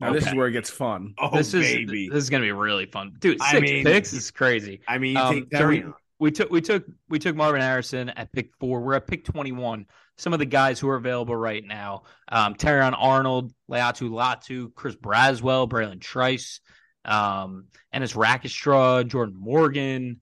[0.00, 1.14] Now this is where it gets fun.
[1.18, 2.08] Oh this is baby!
[2.08, 3.40] this is gonna be really fun, dude.
[3.40, 4.80] I Six mean- picks is crazy.
[4.88, 8.32] I mean, you Um, take so we- took we took we took Marvin Harrison at
[8.32, 8.80] pick four.
[8.80, 9.86] We're at pick twenty one.
[10.16, 14.94] Some of the guys who are available right now: um, Terrion Arnold, Laiatu Latu, Chris
[14.94, 16.60] Braswell, Bralen Trice,
[17.04, 20.20] um, Ennis Rakestraw, Jordan Morgan,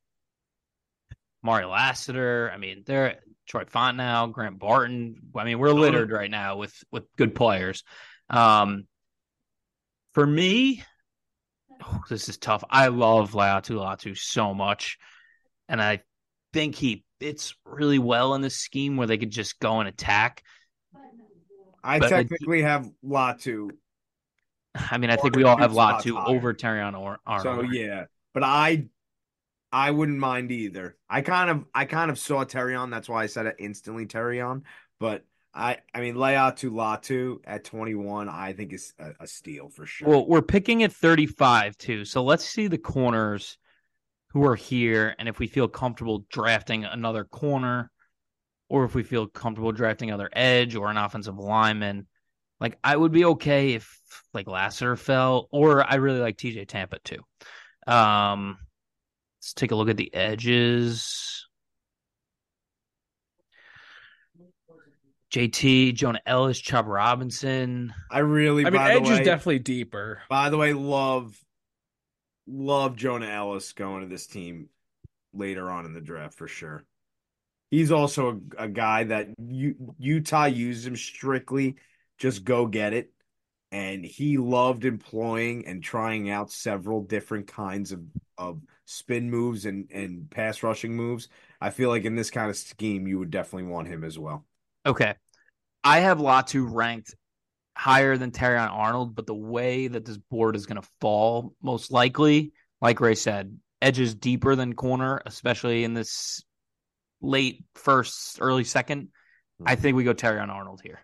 [1.43, 2.51] Mario Lassiter.
[2.53, 5.17] I mean, they're Troy Fontenau, Grant Barton.
[5.37, 7.85] I mean, we're littered right now with with good players.
[8.31, 8.87] Um,
[10.15, 10.83] for me,
[11.85, 12.65] oh, this is tough.
[12.71, 14.99] I love Laiatu Latu so much,
[15.71, 16.03] and I
[16.53, 20.43] think he fits really well in this scheme where they could just go and attack.
[21.83, 23.71] I but- uh, technically have Latu,
[24.75, 28.05] I mean, I think we all have Latu over Terrion or so yeah.
[28.33, 28.87] But I,
[29.73, 30.97] I wouldn't mind either.
[31.09, 32.91] I kind of, I kind of saw Terrion.
[32.91, 34.63] That's why I said it instantly, Terrion.
[35.01, 39.69] But I, I mean, Laiatu Latu at twenty one, I think is a, a steal
[39.69, 40.09] for sure.
[40.09, 42.05] Well, we're picking at 35 too.
[42.05, 43.59] So let's see the corners
[44.31, 47.91] who are here and if we feel comfortable drafting another corner
[48.69, 52.07] or if we feel comfortable drafting another edge or an offensive lineman.
[52.61, 53.99] Like I would be okay if
[54.33, 57.23] like Lassiter fell or I really like TJ Tampa too.
[57.93, 58.59] Um
[59.41, 61.47] let's take a look at the edges.
[65.33, 67.95] JT, Jonah Elliss, Chop Robinson.
[68.11, 70.23] I really, I mean, by Edge way, is definitely deeper.
[70.29, 71.39] By the way, love
[72.51, 74.69] love Jonah Elliss going to this team
[75.33, 76.85] later on in the draft for sure.
[77.71, 81.77] He's also a, a guy that U, Utah used him strictly
[82.19, 83.13] just go get it,
[83.73, 88.03] and he loved employing and trying out several different kinds of
[88.37, 91.29] of spin moves and and pass rushing moves.
[91.61, 94.45] I feel like in this kind of scheme, you would definitely want him as well.
[94.85, 95.15] Okay.
[95.83, 97.15] I have Latu ranked
[97.81, 101.91] higher than Terrion Arnold, but the way that this board is going to fall, most
[101.91, 106.45] likely, like Ray said, edges deeper than corner, especially in this
[107.23, 109.09] late first, early second.
[109.65, 111.01] I think we go Terrion Arnold here.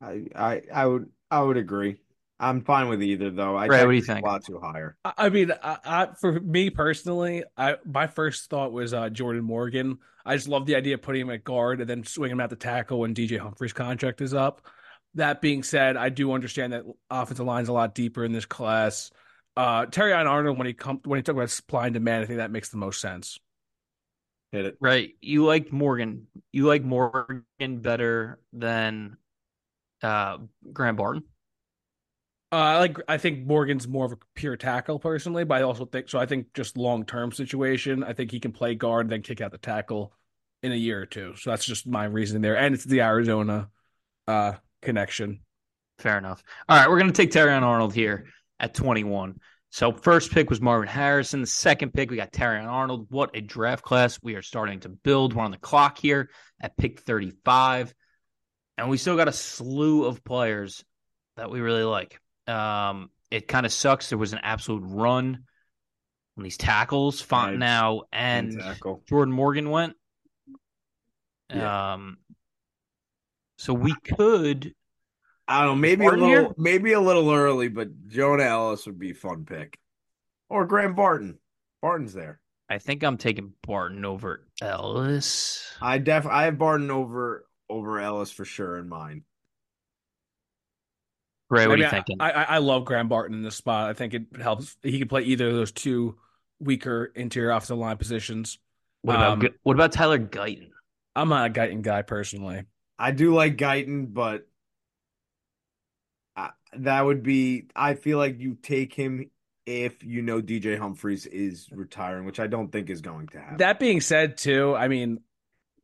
[0.00, 1.96] I I I would I would agree.
[2.40, 3.54] I'm fine with either though.
[3.54, 4.26] I Ray, what do you think think?
[4.26, 4.96] Latu higher.
[5.04, 9.44] I, I mean, I, I, for me personally, I my first thought was uh, Jordan
[9.44, 9.98] Morgan.
[10.24, 12.48] I just love the idea of putting him at guard and then swinging him out
[12.48, 14.62] the tackle when DJ Humphries' contract is up.
[15.14, 19.10] That being said, I do understand that offensive line's a lot deeper in this class.
[19.56, 22.38] Uh, Terrion Arnold, when he come when he talked about supply and demand, I think
[22.38, 23.38] that makes the most sense.
[24.52, 24.76] Hit it.
[24.80, 25.14] Right.
[25.20, 26.26] You like Morgan.
[26.52, 29.16] You like Morgan better than
[30.02, 30.38] uh,
[30.72, 31.24] Grant Barton.
[32.50, 32.98] Uh, I like.
[33.08, 36.18] I think Morgan's more of a pure tackle personally, but I also think so.
[36.18, 38.04] I think just long term situation.
[38.04, 40.12] I think he can play guard, and then kick out the tackle
[40.62, 41.34] in a year or two.
[41.36, 43.70] So that's just my reasoning there, and it's the Arizona
[44.28, 45.40] uh, connection.
[45.98, 46.42] Fair enough.
[46.68, 48.26] All right, we're going to take Terrion Arnold here
[48.58, 49.38] at 21.
[49.70, 51.40] So first pick was Marvin Harrison.
[51.40, 53.06] The second pick we got Terrion Arnold.
[53.08, 55.32] What a draft class we are starting to build.
[55.32, 56.28] We're on the clock here
[56.60, 57.94] at pick 35.
[58.76, 60.84] And we still got a slew of players
[61.36, 62.20] that we really like.
[62.46, 64.10] Um, it kind of sucks.
[64.10, 65.44] There was an absolute run
[66.36, 67.22] on these tackles.
[67.22, 69.02] Fontenot and tackle.
[69.08, 69.94] Jordan Morgan went.
[71.48, 71.94] Yeah.
[71.94, 72.18] Um,
[73.62, 74.74] so we could.
[75.46, 76.48] I don't know, maybe a little, here?
[76.56, 79.78] maybe a little early, but Jonah Elliss would be a fun pick,
[80.48, 81.38] or Graham Barton.
[81.80, 82.40] Barton's there.
[82.68, 85.64] I think I'm taking Barton over Elliss.
[85.80, 89.22] I def, I have Barton over over Elliss for sure in mine.
[91.48, 92.16] Ray, what are you I- thinking?
[92.18, 93.90] I, I, I love Graham Barton in this spot.
[93.90, 94.76] I think it helps.
[94.82, 96.16] He could play either of those two
[96.58, 98.58] weaker interior offensive line positions.
[99.02, 100.70] what about um, what about Tyler Guyton?
[101.14, 102.64] I'm not a Guyton guy personally.
[103.02, 104.46] I do like Guyton, but
[106.36, 107.66] I, that would be.
[107.74, 109.30] I feel like you take him
[109.66, 113.58] if you know DJ Humphries is retiring, which I don't think is going to happen.
[113.58, 115.20] That being said, too, I mean,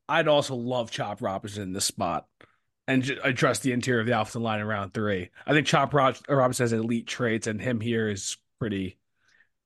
[0.08, 2.26] I'd also love Chop Robinson in this spot
[2.88, 5.30] and ju- I trust the interior of the offensive line in round three.
[5.46, 8.98] I think Chop Ro- Robinson has elite traits, and him here is pretty,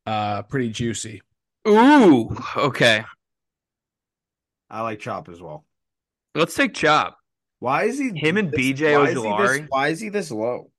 [0.05, 1.23] uh, pretty juicy.
[1.67, 3.05] Ooh, okay.
[4.69, 5.65] I like Chop as well.
[6.35, 7.19] Let's take Chop.
[7.63, 9.67] Why is he Him and this- BJ why is he this- Ojulari?
[9.69, 10.73] Why is he this low?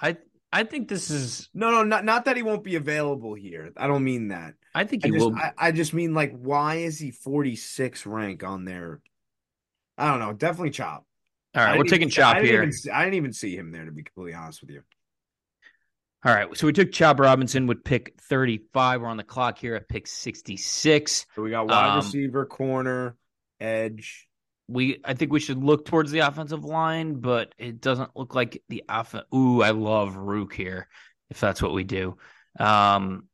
[0.00, 0.16] I
[0.52, 1.48] I think this is.
[1.52, 3.72] No, no, not not that he won't be available here.
[3.76, 4.54] I don't mean that.
[4.72, 5.34] I think I he just, will.
[5.34, 9.00] I, I just mean like, why is he 46 rank on there?
[9.98, 10.32] I don't know.
[10.34, 11.04] Definitely Chop.
[11.56, 12.62] All right, we're didn't taking even- Chop I here.
[12.62, 14.82] Even, I didn't even see him there, to be completely honest with you.
[16.24, 19.00] All right, so we took Chop Robinson with pick 35.
[19.00, 21.26] We're on the clock here at pick 66.
[21.34, 23.16] So we got wide Um, receiver, corner,
[23.58, 24.28] edge.
[24.68, 28.62] We I think we should look towards the offensive line, but it doesn't look like
[28.68, 29.24] the offense.
[29.34, 30.88] Ooh, I love Ruke here.
[31.30, 32.16] If that's what we do,
[32.58, 33.28] um,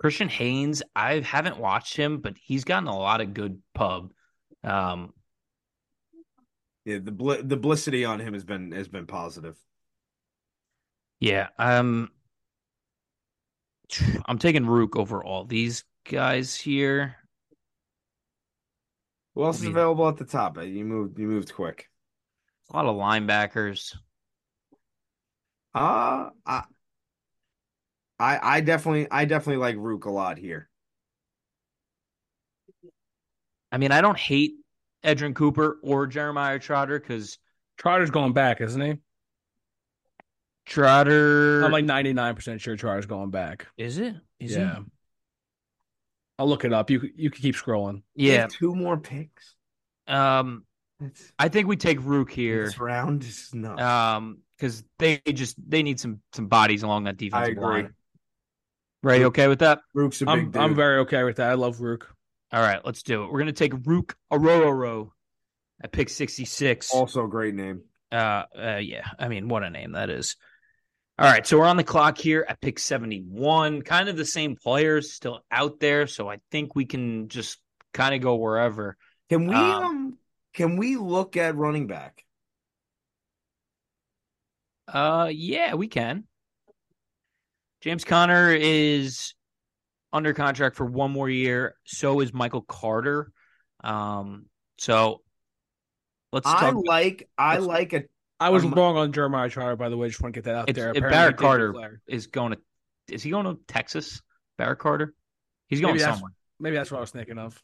[0.00, 0.82] Christian Haynes.
[0.94, 4.12] I haven't watched him, but he's gotten a lot of good pub.
[4.64, 5.12] Um,
[6.84, 9.56] Yeah, the bl- the publicity on him has been has been positive.
[11.20, 12.10] yeah, um,
[14.26, 17.17] I'm taking Ruke over all these guys here.
[19.38, 20.58] Who else I is available at the top?
[20.58, 21.88] Uh, You moved you moved quick.
[22.70, 23.96] A lot of linebackers.
[25.72, 26.64] Uh I
[28.18, 30.68] I I definitely I definitely like Ruke a lot here.
[33.70, 34.54] I mean, I don't hate
[35.04, 37.38] Edgerrin Cooper or Jeremiah Trotter because
[37.76, 38.96] Trotter's going back, isn't he?
[40.66, 41.64] Trotter.
[41.64, 43.68] I'm like 99% sure Trotter's going back.
[43.76, 44.16] is it?
[44.40, 44.80] Is yeah.
[46.38, 46.90] I'll look it up.
[46.90, 48.02] You you can keep scrolling.
[48.14, 48.42] Yeah.
[48.42, 49.54] have two more picks.
[50.06, 50.64] Um,
[51.00, 52.64] It's, I think we take Ruke here.
[52.66, 53.82] this round is nuts.
[53.82, 57.82] Um, because they just they need some some bodies along that defensive agree.
[57.82, 57.94] line.
[59.02, 59.80] Ray, you okay with that?
[59.96, 60.56] Ruke's a big I'm dude.
[60.56, 61.50] I'm very okay with that.
[61.50, 62.06] I love Ruke.
[62.50, 63.32] All right, let's do it.
[63.32, 65.10] We're gonna take Ruke Orhorhoro
[65.82, 66.92] at pick sixty six.
[66.92, 67.82] also a great name.
[68.10, 69.06] Uh, uh, yeah.
[69.18, 70.36] I mean, what a name that is.
[71.18, 73.82] All right, so we're on the clock here at pick 71.
[73.82, 77.58] Kind of the same players still out there, so I think we can just
[77.92, 78.96] kind of go wherever.
[79.28, 80.18] Can we Um, um
[80.54, 82.24] can we look at running back?
[84.86, 86.24] Uh, yeah, we can.
[87.80, 89.34] James Conner is
[90.12, 91.74] under contract for one more year.
[91.84, 93.30] So is Michael Carter.
[93.82, 94.46] Um,
[94.78, 95.22] so
[96.32, 96.86] let's I talk.
[96.86, 98.04] like I let's- like a
[98.40, 100.08] I was Um, wrong on Jeremiah Trotter, by the way.
[100.08, 100.92] Just want to get that out there.
[100.94, 102.58] it- Barrett Carter is going to.
[103.12, 104.22] Is he going to Texas?
[104.58, 105.14] Barrett Carter.
[105.68, 106.32] He's going Maybe that's- somewhere.
[106.60, 107.62] Maybe that's what I was thinking of.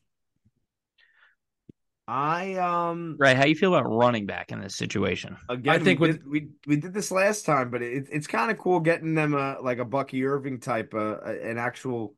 [2.06, 3.36] I um Right?
[3.36, 5.36] How you feel about running back in this situation?
[5.48, 8.26] again I think we with- did, we we did this last time, but it, it's
[8.26, 12.14] kind of cool getting them a like a Bucky Irving type, uh, an actual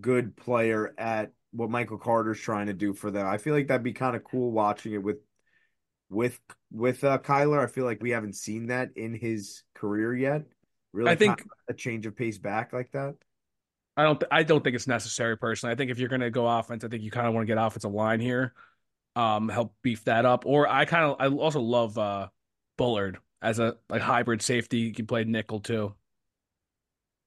[0.00, 3.26] good player at what Michael Carter's trying to do for them.
[3.26, 5.18] I feel like that'd be kind of cool watching it with
[6.10, 6.38] with
[6.70, 7.62] with uh, Kyler.
[7.62, 10.42] I feel like we haven't seen that in his career yet.
[10.92, 13.14] Really, I think- a change of pace back like that.
[13.96, 14.22] I don't.
[14.30, 15.72] I don't think it's necessary personally.
[15.72, 17.52] I think if you're going to go offense, I think you kind of want to
[17.52, 18.54] get offensive line here,
[19.16, 20.44] um, help beef that up.
[20.46, 21.16] Or I kind of.
[21.18, 22.28] I also love uh,
[22.76, 24.78] Bullard as a like hybrid safety.
[24.78, 25.94] You can play nickel too.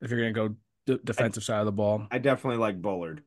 [0.02, 0.56] If you're going to go
[0.96, 3.22] d- defensive side of the ball, I definitely like Bullard.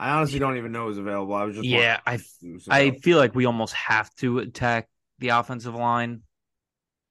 [0.00, 1.34] I honestly don't even know who's available.
[1.34, 4.88] I was just Yeah, I wondering who's I feel like we almost have to attack
[5.18, 6.22] the offensive line.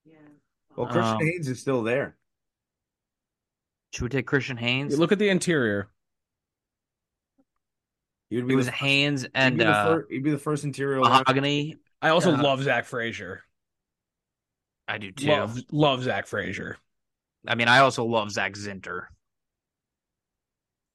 [0.04, 0.14] Yeah.
[0.76, 2.16] Well, Christian um, Haynes is still there.
[3.92, 4.98] Should we take Christian Haynes?
[4.98, 5.88] look at the interior.
[8.28, 10.38] He'd be it was the, Haynes he'd and be the uh, fir- he'd be the
[10.38, 11.10] first interior line.
[11.10, 11.76] Mahogany.
[12.02, 13.42] I also Uh, love Zach Frazier.
[14.88, 15.28] I do too.
[15.28, 16.76] Love love Zach Frazier.
[17.46, 19.06] I mean, I also love Zach Zinter.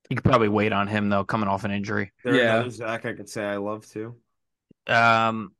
[0.10, 2.12] You could probably wait on him though, coming off an injury.
[2.24, 2.56] There Yeah.
[2.56, 4.16] another Zach I could say I love too.
[4.88, 5.51] Um,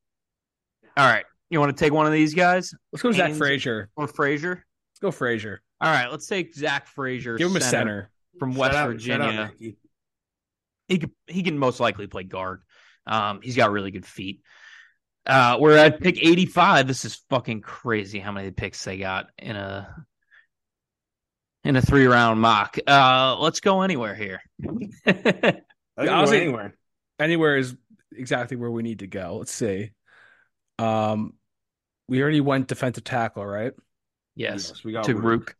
[0.98, 3.89] all right, You want to take one of these guys Let's go Zach Frazier.
[3.96, 4.64] or Frazier?
[4.91, 5.62] Let's go Frazier.
[5.82, 7.38] All right, let's take Zach Frazier.
[7.38, 8.10] Give him a center.
[8.39, 9.41] from West up, shut Virginia.
[9.41, 9.78] up, Ricky.
[10.88, 12.62] he could he can most likely play guard.
[13.08, 14.41] Um, he's got really good feet.
[15.26, 16.88] Uh, we're at pick 85.
[16.88, 20.06] This is fucking crazy how many picks they got in a
[21.66, 22.78] in a three round mock.
[22.88, 24.41] Uh, let's go anywhere here.
[25.05, 25.63] I can
[25.97, 26.76] go anywhere.
[27.20, 27.76] Anywhere is
[28.16, 29.38] exactly where we need to go.
[29.39, 29.91] Let's see.
[30.78, 31.34] Um,
[32.07, 33.74] we already went defensive tackle, right?
[34.36, 35.24] yes, we got to Ruke.
[35.24, 35.55] Ruke.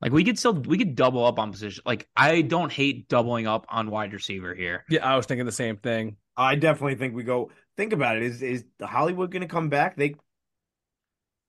[0.00, 1.82] Like we could still we could double up on position.
[1.84, 4.84] Like I don't hate doubling up on wide receiver here.
[4.88, 6.16] Yeah, I was thinking the same thing.
[6.36, 7.50] I definitely think we go.
[7.76, 8.22] Think about it.
[8.22, 9.96] Is is the Hollywood going to come back?
[9.96, 10.14] They.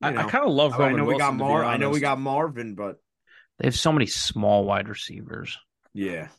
[0.01, 1.63] I, I kind of love I Roman know we got to Mar.
[1.63, 2.99] I know we got Marvin, but
[3.59, 5.57] They have so many small wide receivers.
[5.93, 6.29] yeah.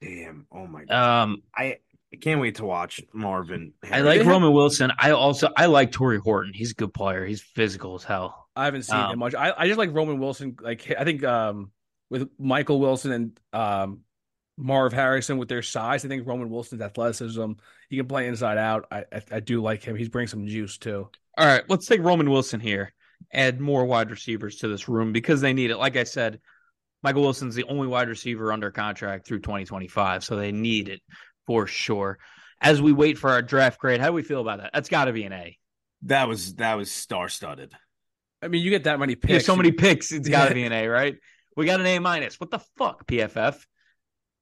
[0.00, 0.46] Damn!
[0.52, 1.22] Oh my god!
[1.22, 1.78] Um, I
[2.12, 3.72] I can't wait to watch Marvin.
[3.90, 4.92] I like Roman Wilson.
[4.96, 6.52] I also I like Tory Horton.
[6.54, 7.26] He's a good player.
[7.26, 8.48] He's physical as hell.
[8.54, 9.34] I haven't seen Um, him much.
[9.34, 10.56] I, I just like Roman Wilson.
[10.60, 11.72] Like I think um
[12.10, 14.00] with Michael Wilson and um
[14.56, 17.52] Marv Harrison with their size, I think Roman Wilson's athleticism,
[17.90, 18.86] he can play inside out.
[18.92, 19.96] I I, I do like him.
[19.96, 21.08] He's bringing some juice too.
[21.36, 22.92] All right, let's take Roman Wilson here.
[23.32, 25.76] Add more wide receivers to this room because they need it.
[25.76, 26.40] Like I said,
[27.02, 31.00] Michael Wilson's the only wide receiver under contract through 2025, so they need it
[31.46, 32.18] for sure.
[32.60, 34.70] As we wait for our draft grade, how do we feel about that?
[34.74, 35.58] That's got to be an A.
[36.02, 37.72] That was that was star studded.
[38.42, 39.46] I mean, you get that many There's picks.
[39.46, 41.16] so many picks, it's got to be an A, right?
[41.56, 42.38] We got an A minus.
[42.40, 43.56] What the fuck, PFF?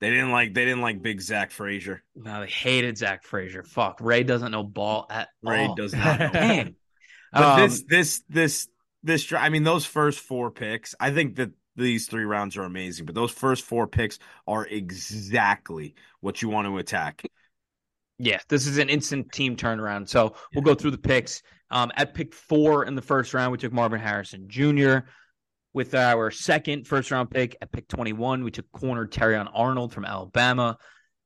[0.01, 2.03] They didn't like they didn't like Big Zach Frazier.
[2.15, 3.63] No, they hated Zach Frazier.
[3.63, 5.75] Fuck, Ray doesn't know ball at Ray all.
[5.75, 6.31] does not know.
[6.33, 6.75] Dang.
[7.33, 8.69] But Um, this this this
[9.03, 13.07] this I mean those first four picks, I think that these three rounds are amazing,
[13.07, 17.23] but those first four picks are exactly what you want to attack.
[18.19, 20.09] Yeah, this is an instant team turnaround.
[20.09, 21.43] So we'll go through the picks.
[21.71, 25.01] Um, at pick four in the first round, we took Marvin Harrison Jr.
[25.75, 30.07] With our second first round pick at pick 21, we took corner Terrion Arnold from
[30.07, 30.79] Alabama.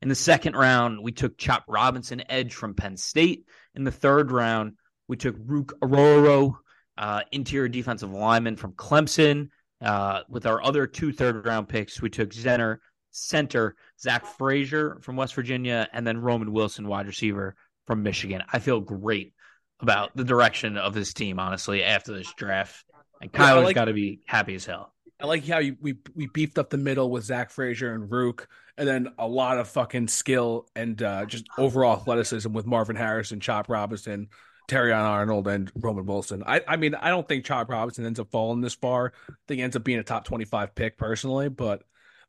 [0.03, 3.45] In the second round, we took Chop Robinson Edge from Penn State.
[3.77, 4.73] In the third round,
[5.11, 6.55] we took Ruke Orhorhoro,
[6.97, 9.49] uh, interior defensive lineman from Clemson.
[9.83, 12.79] Uh, with our other two third round picks, we took Zenner
[13.11, 17.57] center Zach Frazier from West Virginia, and then Roman Wilson, wide receiver
[17.89, 18.45] from Michigan.
[18.53, 19.35] I feel great
[19.81, 22.85] about the direction of this team, honestly, after this draft.
[23.21, 24.95] And Kyler's like- got to be happy as hell.
[25.21, 28.47] I like how you, we we beefed up the middle with Zach Frazier and Ruke,
[28.79, 33.41] and then a lot of fucking skill and uh, just overall athleticism with Marvin Harrison,
[33.41, 34.29] Chop Robinson,
[34.71, 36.45] Terry Arnold, and Roman Wilson.
[36.47, 39.13] I, I mean, I don't think Chop Robinson ends up falling this far.
[39.29, 41.83] I think he ends up being a top twenty five pick personally, but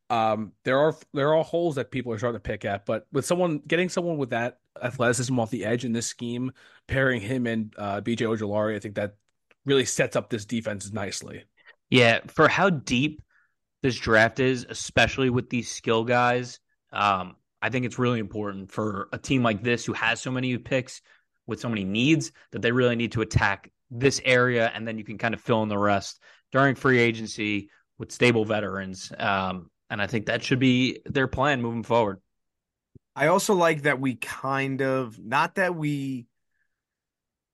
[0.10, 2.88] um, there are there are holes that people are starting to pick at.
[2.88, 6.52] But with someone getting someone with that athleticism off the edge in this scheme,
[6.88, 9.18] pairing him and uh, BJ Ojulari, I think that
[9.66, 11.44] really sets up this defense nicely.
[11.92, 13.22] Yeah, for how deep
[13.84, 16.60] this draft is, especially with these skill guys,
[16.92, 20.58] um, I think it's really important for a team like this who has so many
[20.58, 21.04] picks
[21.52, 25.04] with so many needs that they really need to attack this area, and then you
[25.04, 26.20] can kind of fill in the rest
[26.52, 29.12] during free agency with stable veterans.
[29.20, 32.20] Um, and I think that should be their plan moving forward.
[33.16, 36.26] I also like that we kind of not that we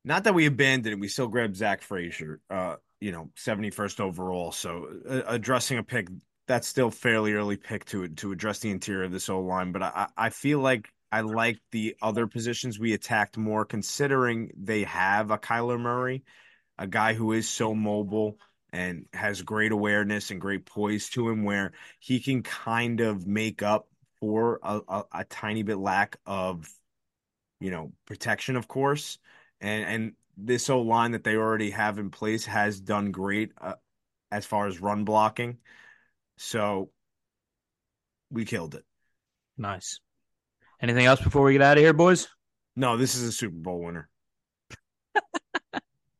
[0.05, 4.51] not that we abandoned it, we still grabbed Zach Frazier, uh, you know, 71st overall.
[4.53, 6.07] So uh, addressing a pick
[6.47, 9.81] that's still fairly early pick to to address the interior of this O line, but
[9.81, 15.31] I I feel like I like the other positions we attacked more, considering they have
[15.31, 16.23] a Kyler Murray,
[16.77, 18.39] a guy who is so mobile
[18.73, 23.63] and has great awareness and great poise to him, where he can kind of make
[23.63, 23.87] up
[24.19, 26.69] for a, a, a tiny bit lack of,
[27.59, 29.17] you know, protection, of course,
[29.61, 33.73] and and this O line that they already have in place has done great uh,
[34.31, 35.57] as far as run blocking.
[36.37, 36.91] So
[38.29, 38.83] we killed it.
[39.57, 39.99] Nice.
[40.81, 42.27] Anything else before we get out of here, boys?
[42.75, 44.09] No, this is a Super Bowl winner.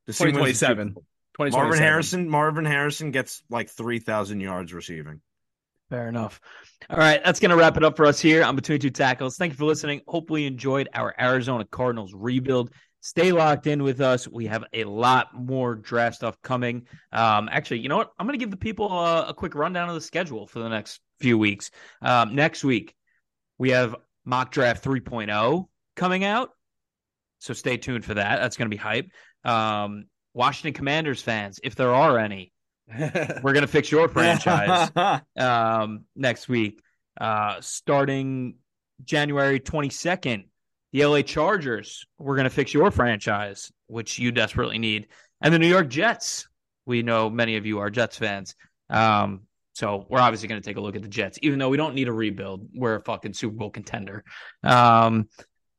[0.08, 0.94] This team wins the Super 2027.
[0.94, 1.04] Bowl.
[1.34, 1.52] 2027.
[1.52, 2.30] Marvin Harrison.
[2.30, 5.22] Marvin Harrison gets like three thousand yards receiving.
[5.90, 6.42] Fair enough.
[6.90, 9.38] All right, that's going to wrap it up for us here on Between Two Tackles.
[9.38, 10.02] Thank you for listening.
[10.08, 12.72] Hopefully, you enjoyed our Arizona Cardinals rebuild.
[13.02, 14.28] Stay locked in with us.
[14.28, 16.88] We have a lot more draft stuff coming.
[17.14, 18.12] Um, actually, you know what?
[18.20, 20.68] I'm going to give the people a, a quick rundown of the schedule for the
[20.68, 21.72] next few weeks.
[22.02, 22.96] Um, next week,
[23.58, 23.96] we have
[24.28, 25.66] mock draft 3.0
[25.96, 26.50] coming out.
[27.40, 28.40] So stay tuned for that.
[28.42, 29.10] That's going to be hype.
[29.44, 32.52] Um, Washington Commanders fans, if there are any,
[33.00, 34.92] we're going to fix your franchise
[35.38, 36.82] um, next week.
[37.20, 38.56] Uh, starting
[39.04, 40.46] January 22nd,
[40.92, 45.08] The LA Chargers, we're going to fix your franchise, which you desperately need.
[45.42, 46.48] And the New York Jets,
[46.86, 48.56] we know many of you are Jets fans.
[48.90, 49.47] Um,
[49.78, 51.94] so we're obviously going to take a look at the Jets, even though we don't
[51.94, 52.68] need a rebuild.
[52.74, 54.24] We're a fucking Super Bowl contender.
[54.64, 55.30] Um,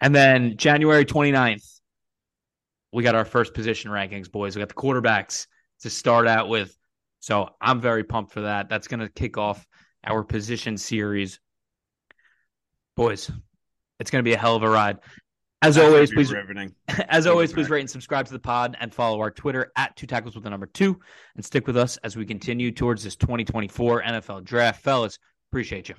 [0.01, 1.80] and then January 29th,
[2.92, 4.55] we got our first position rankings, boys.
[4.55, 5.49] We got the quarterbacks
[5.80, 6.78] to start out with.
[7.18, 8.68] So I'm very pumped for that.
[8.68, 9.66] That's going to kick off
[10.07, 11.40] our position series.
[12.94, 13.28] Boys,
[13.99, 14.99] it's going to be a hell of a ride.
[15.61, 16.32] As That's always, please
[17.09, 20.06] as always, please rate and subscribe to the pod and follow our Twitter at two
[20.06, 20.98] tackles with the number two
[21.34, 24.82] and stick with us as we continue towards this 2024 NFL draft.
[24.82, 25.18] Fellas,
[25.50, 25.94] appreciate you.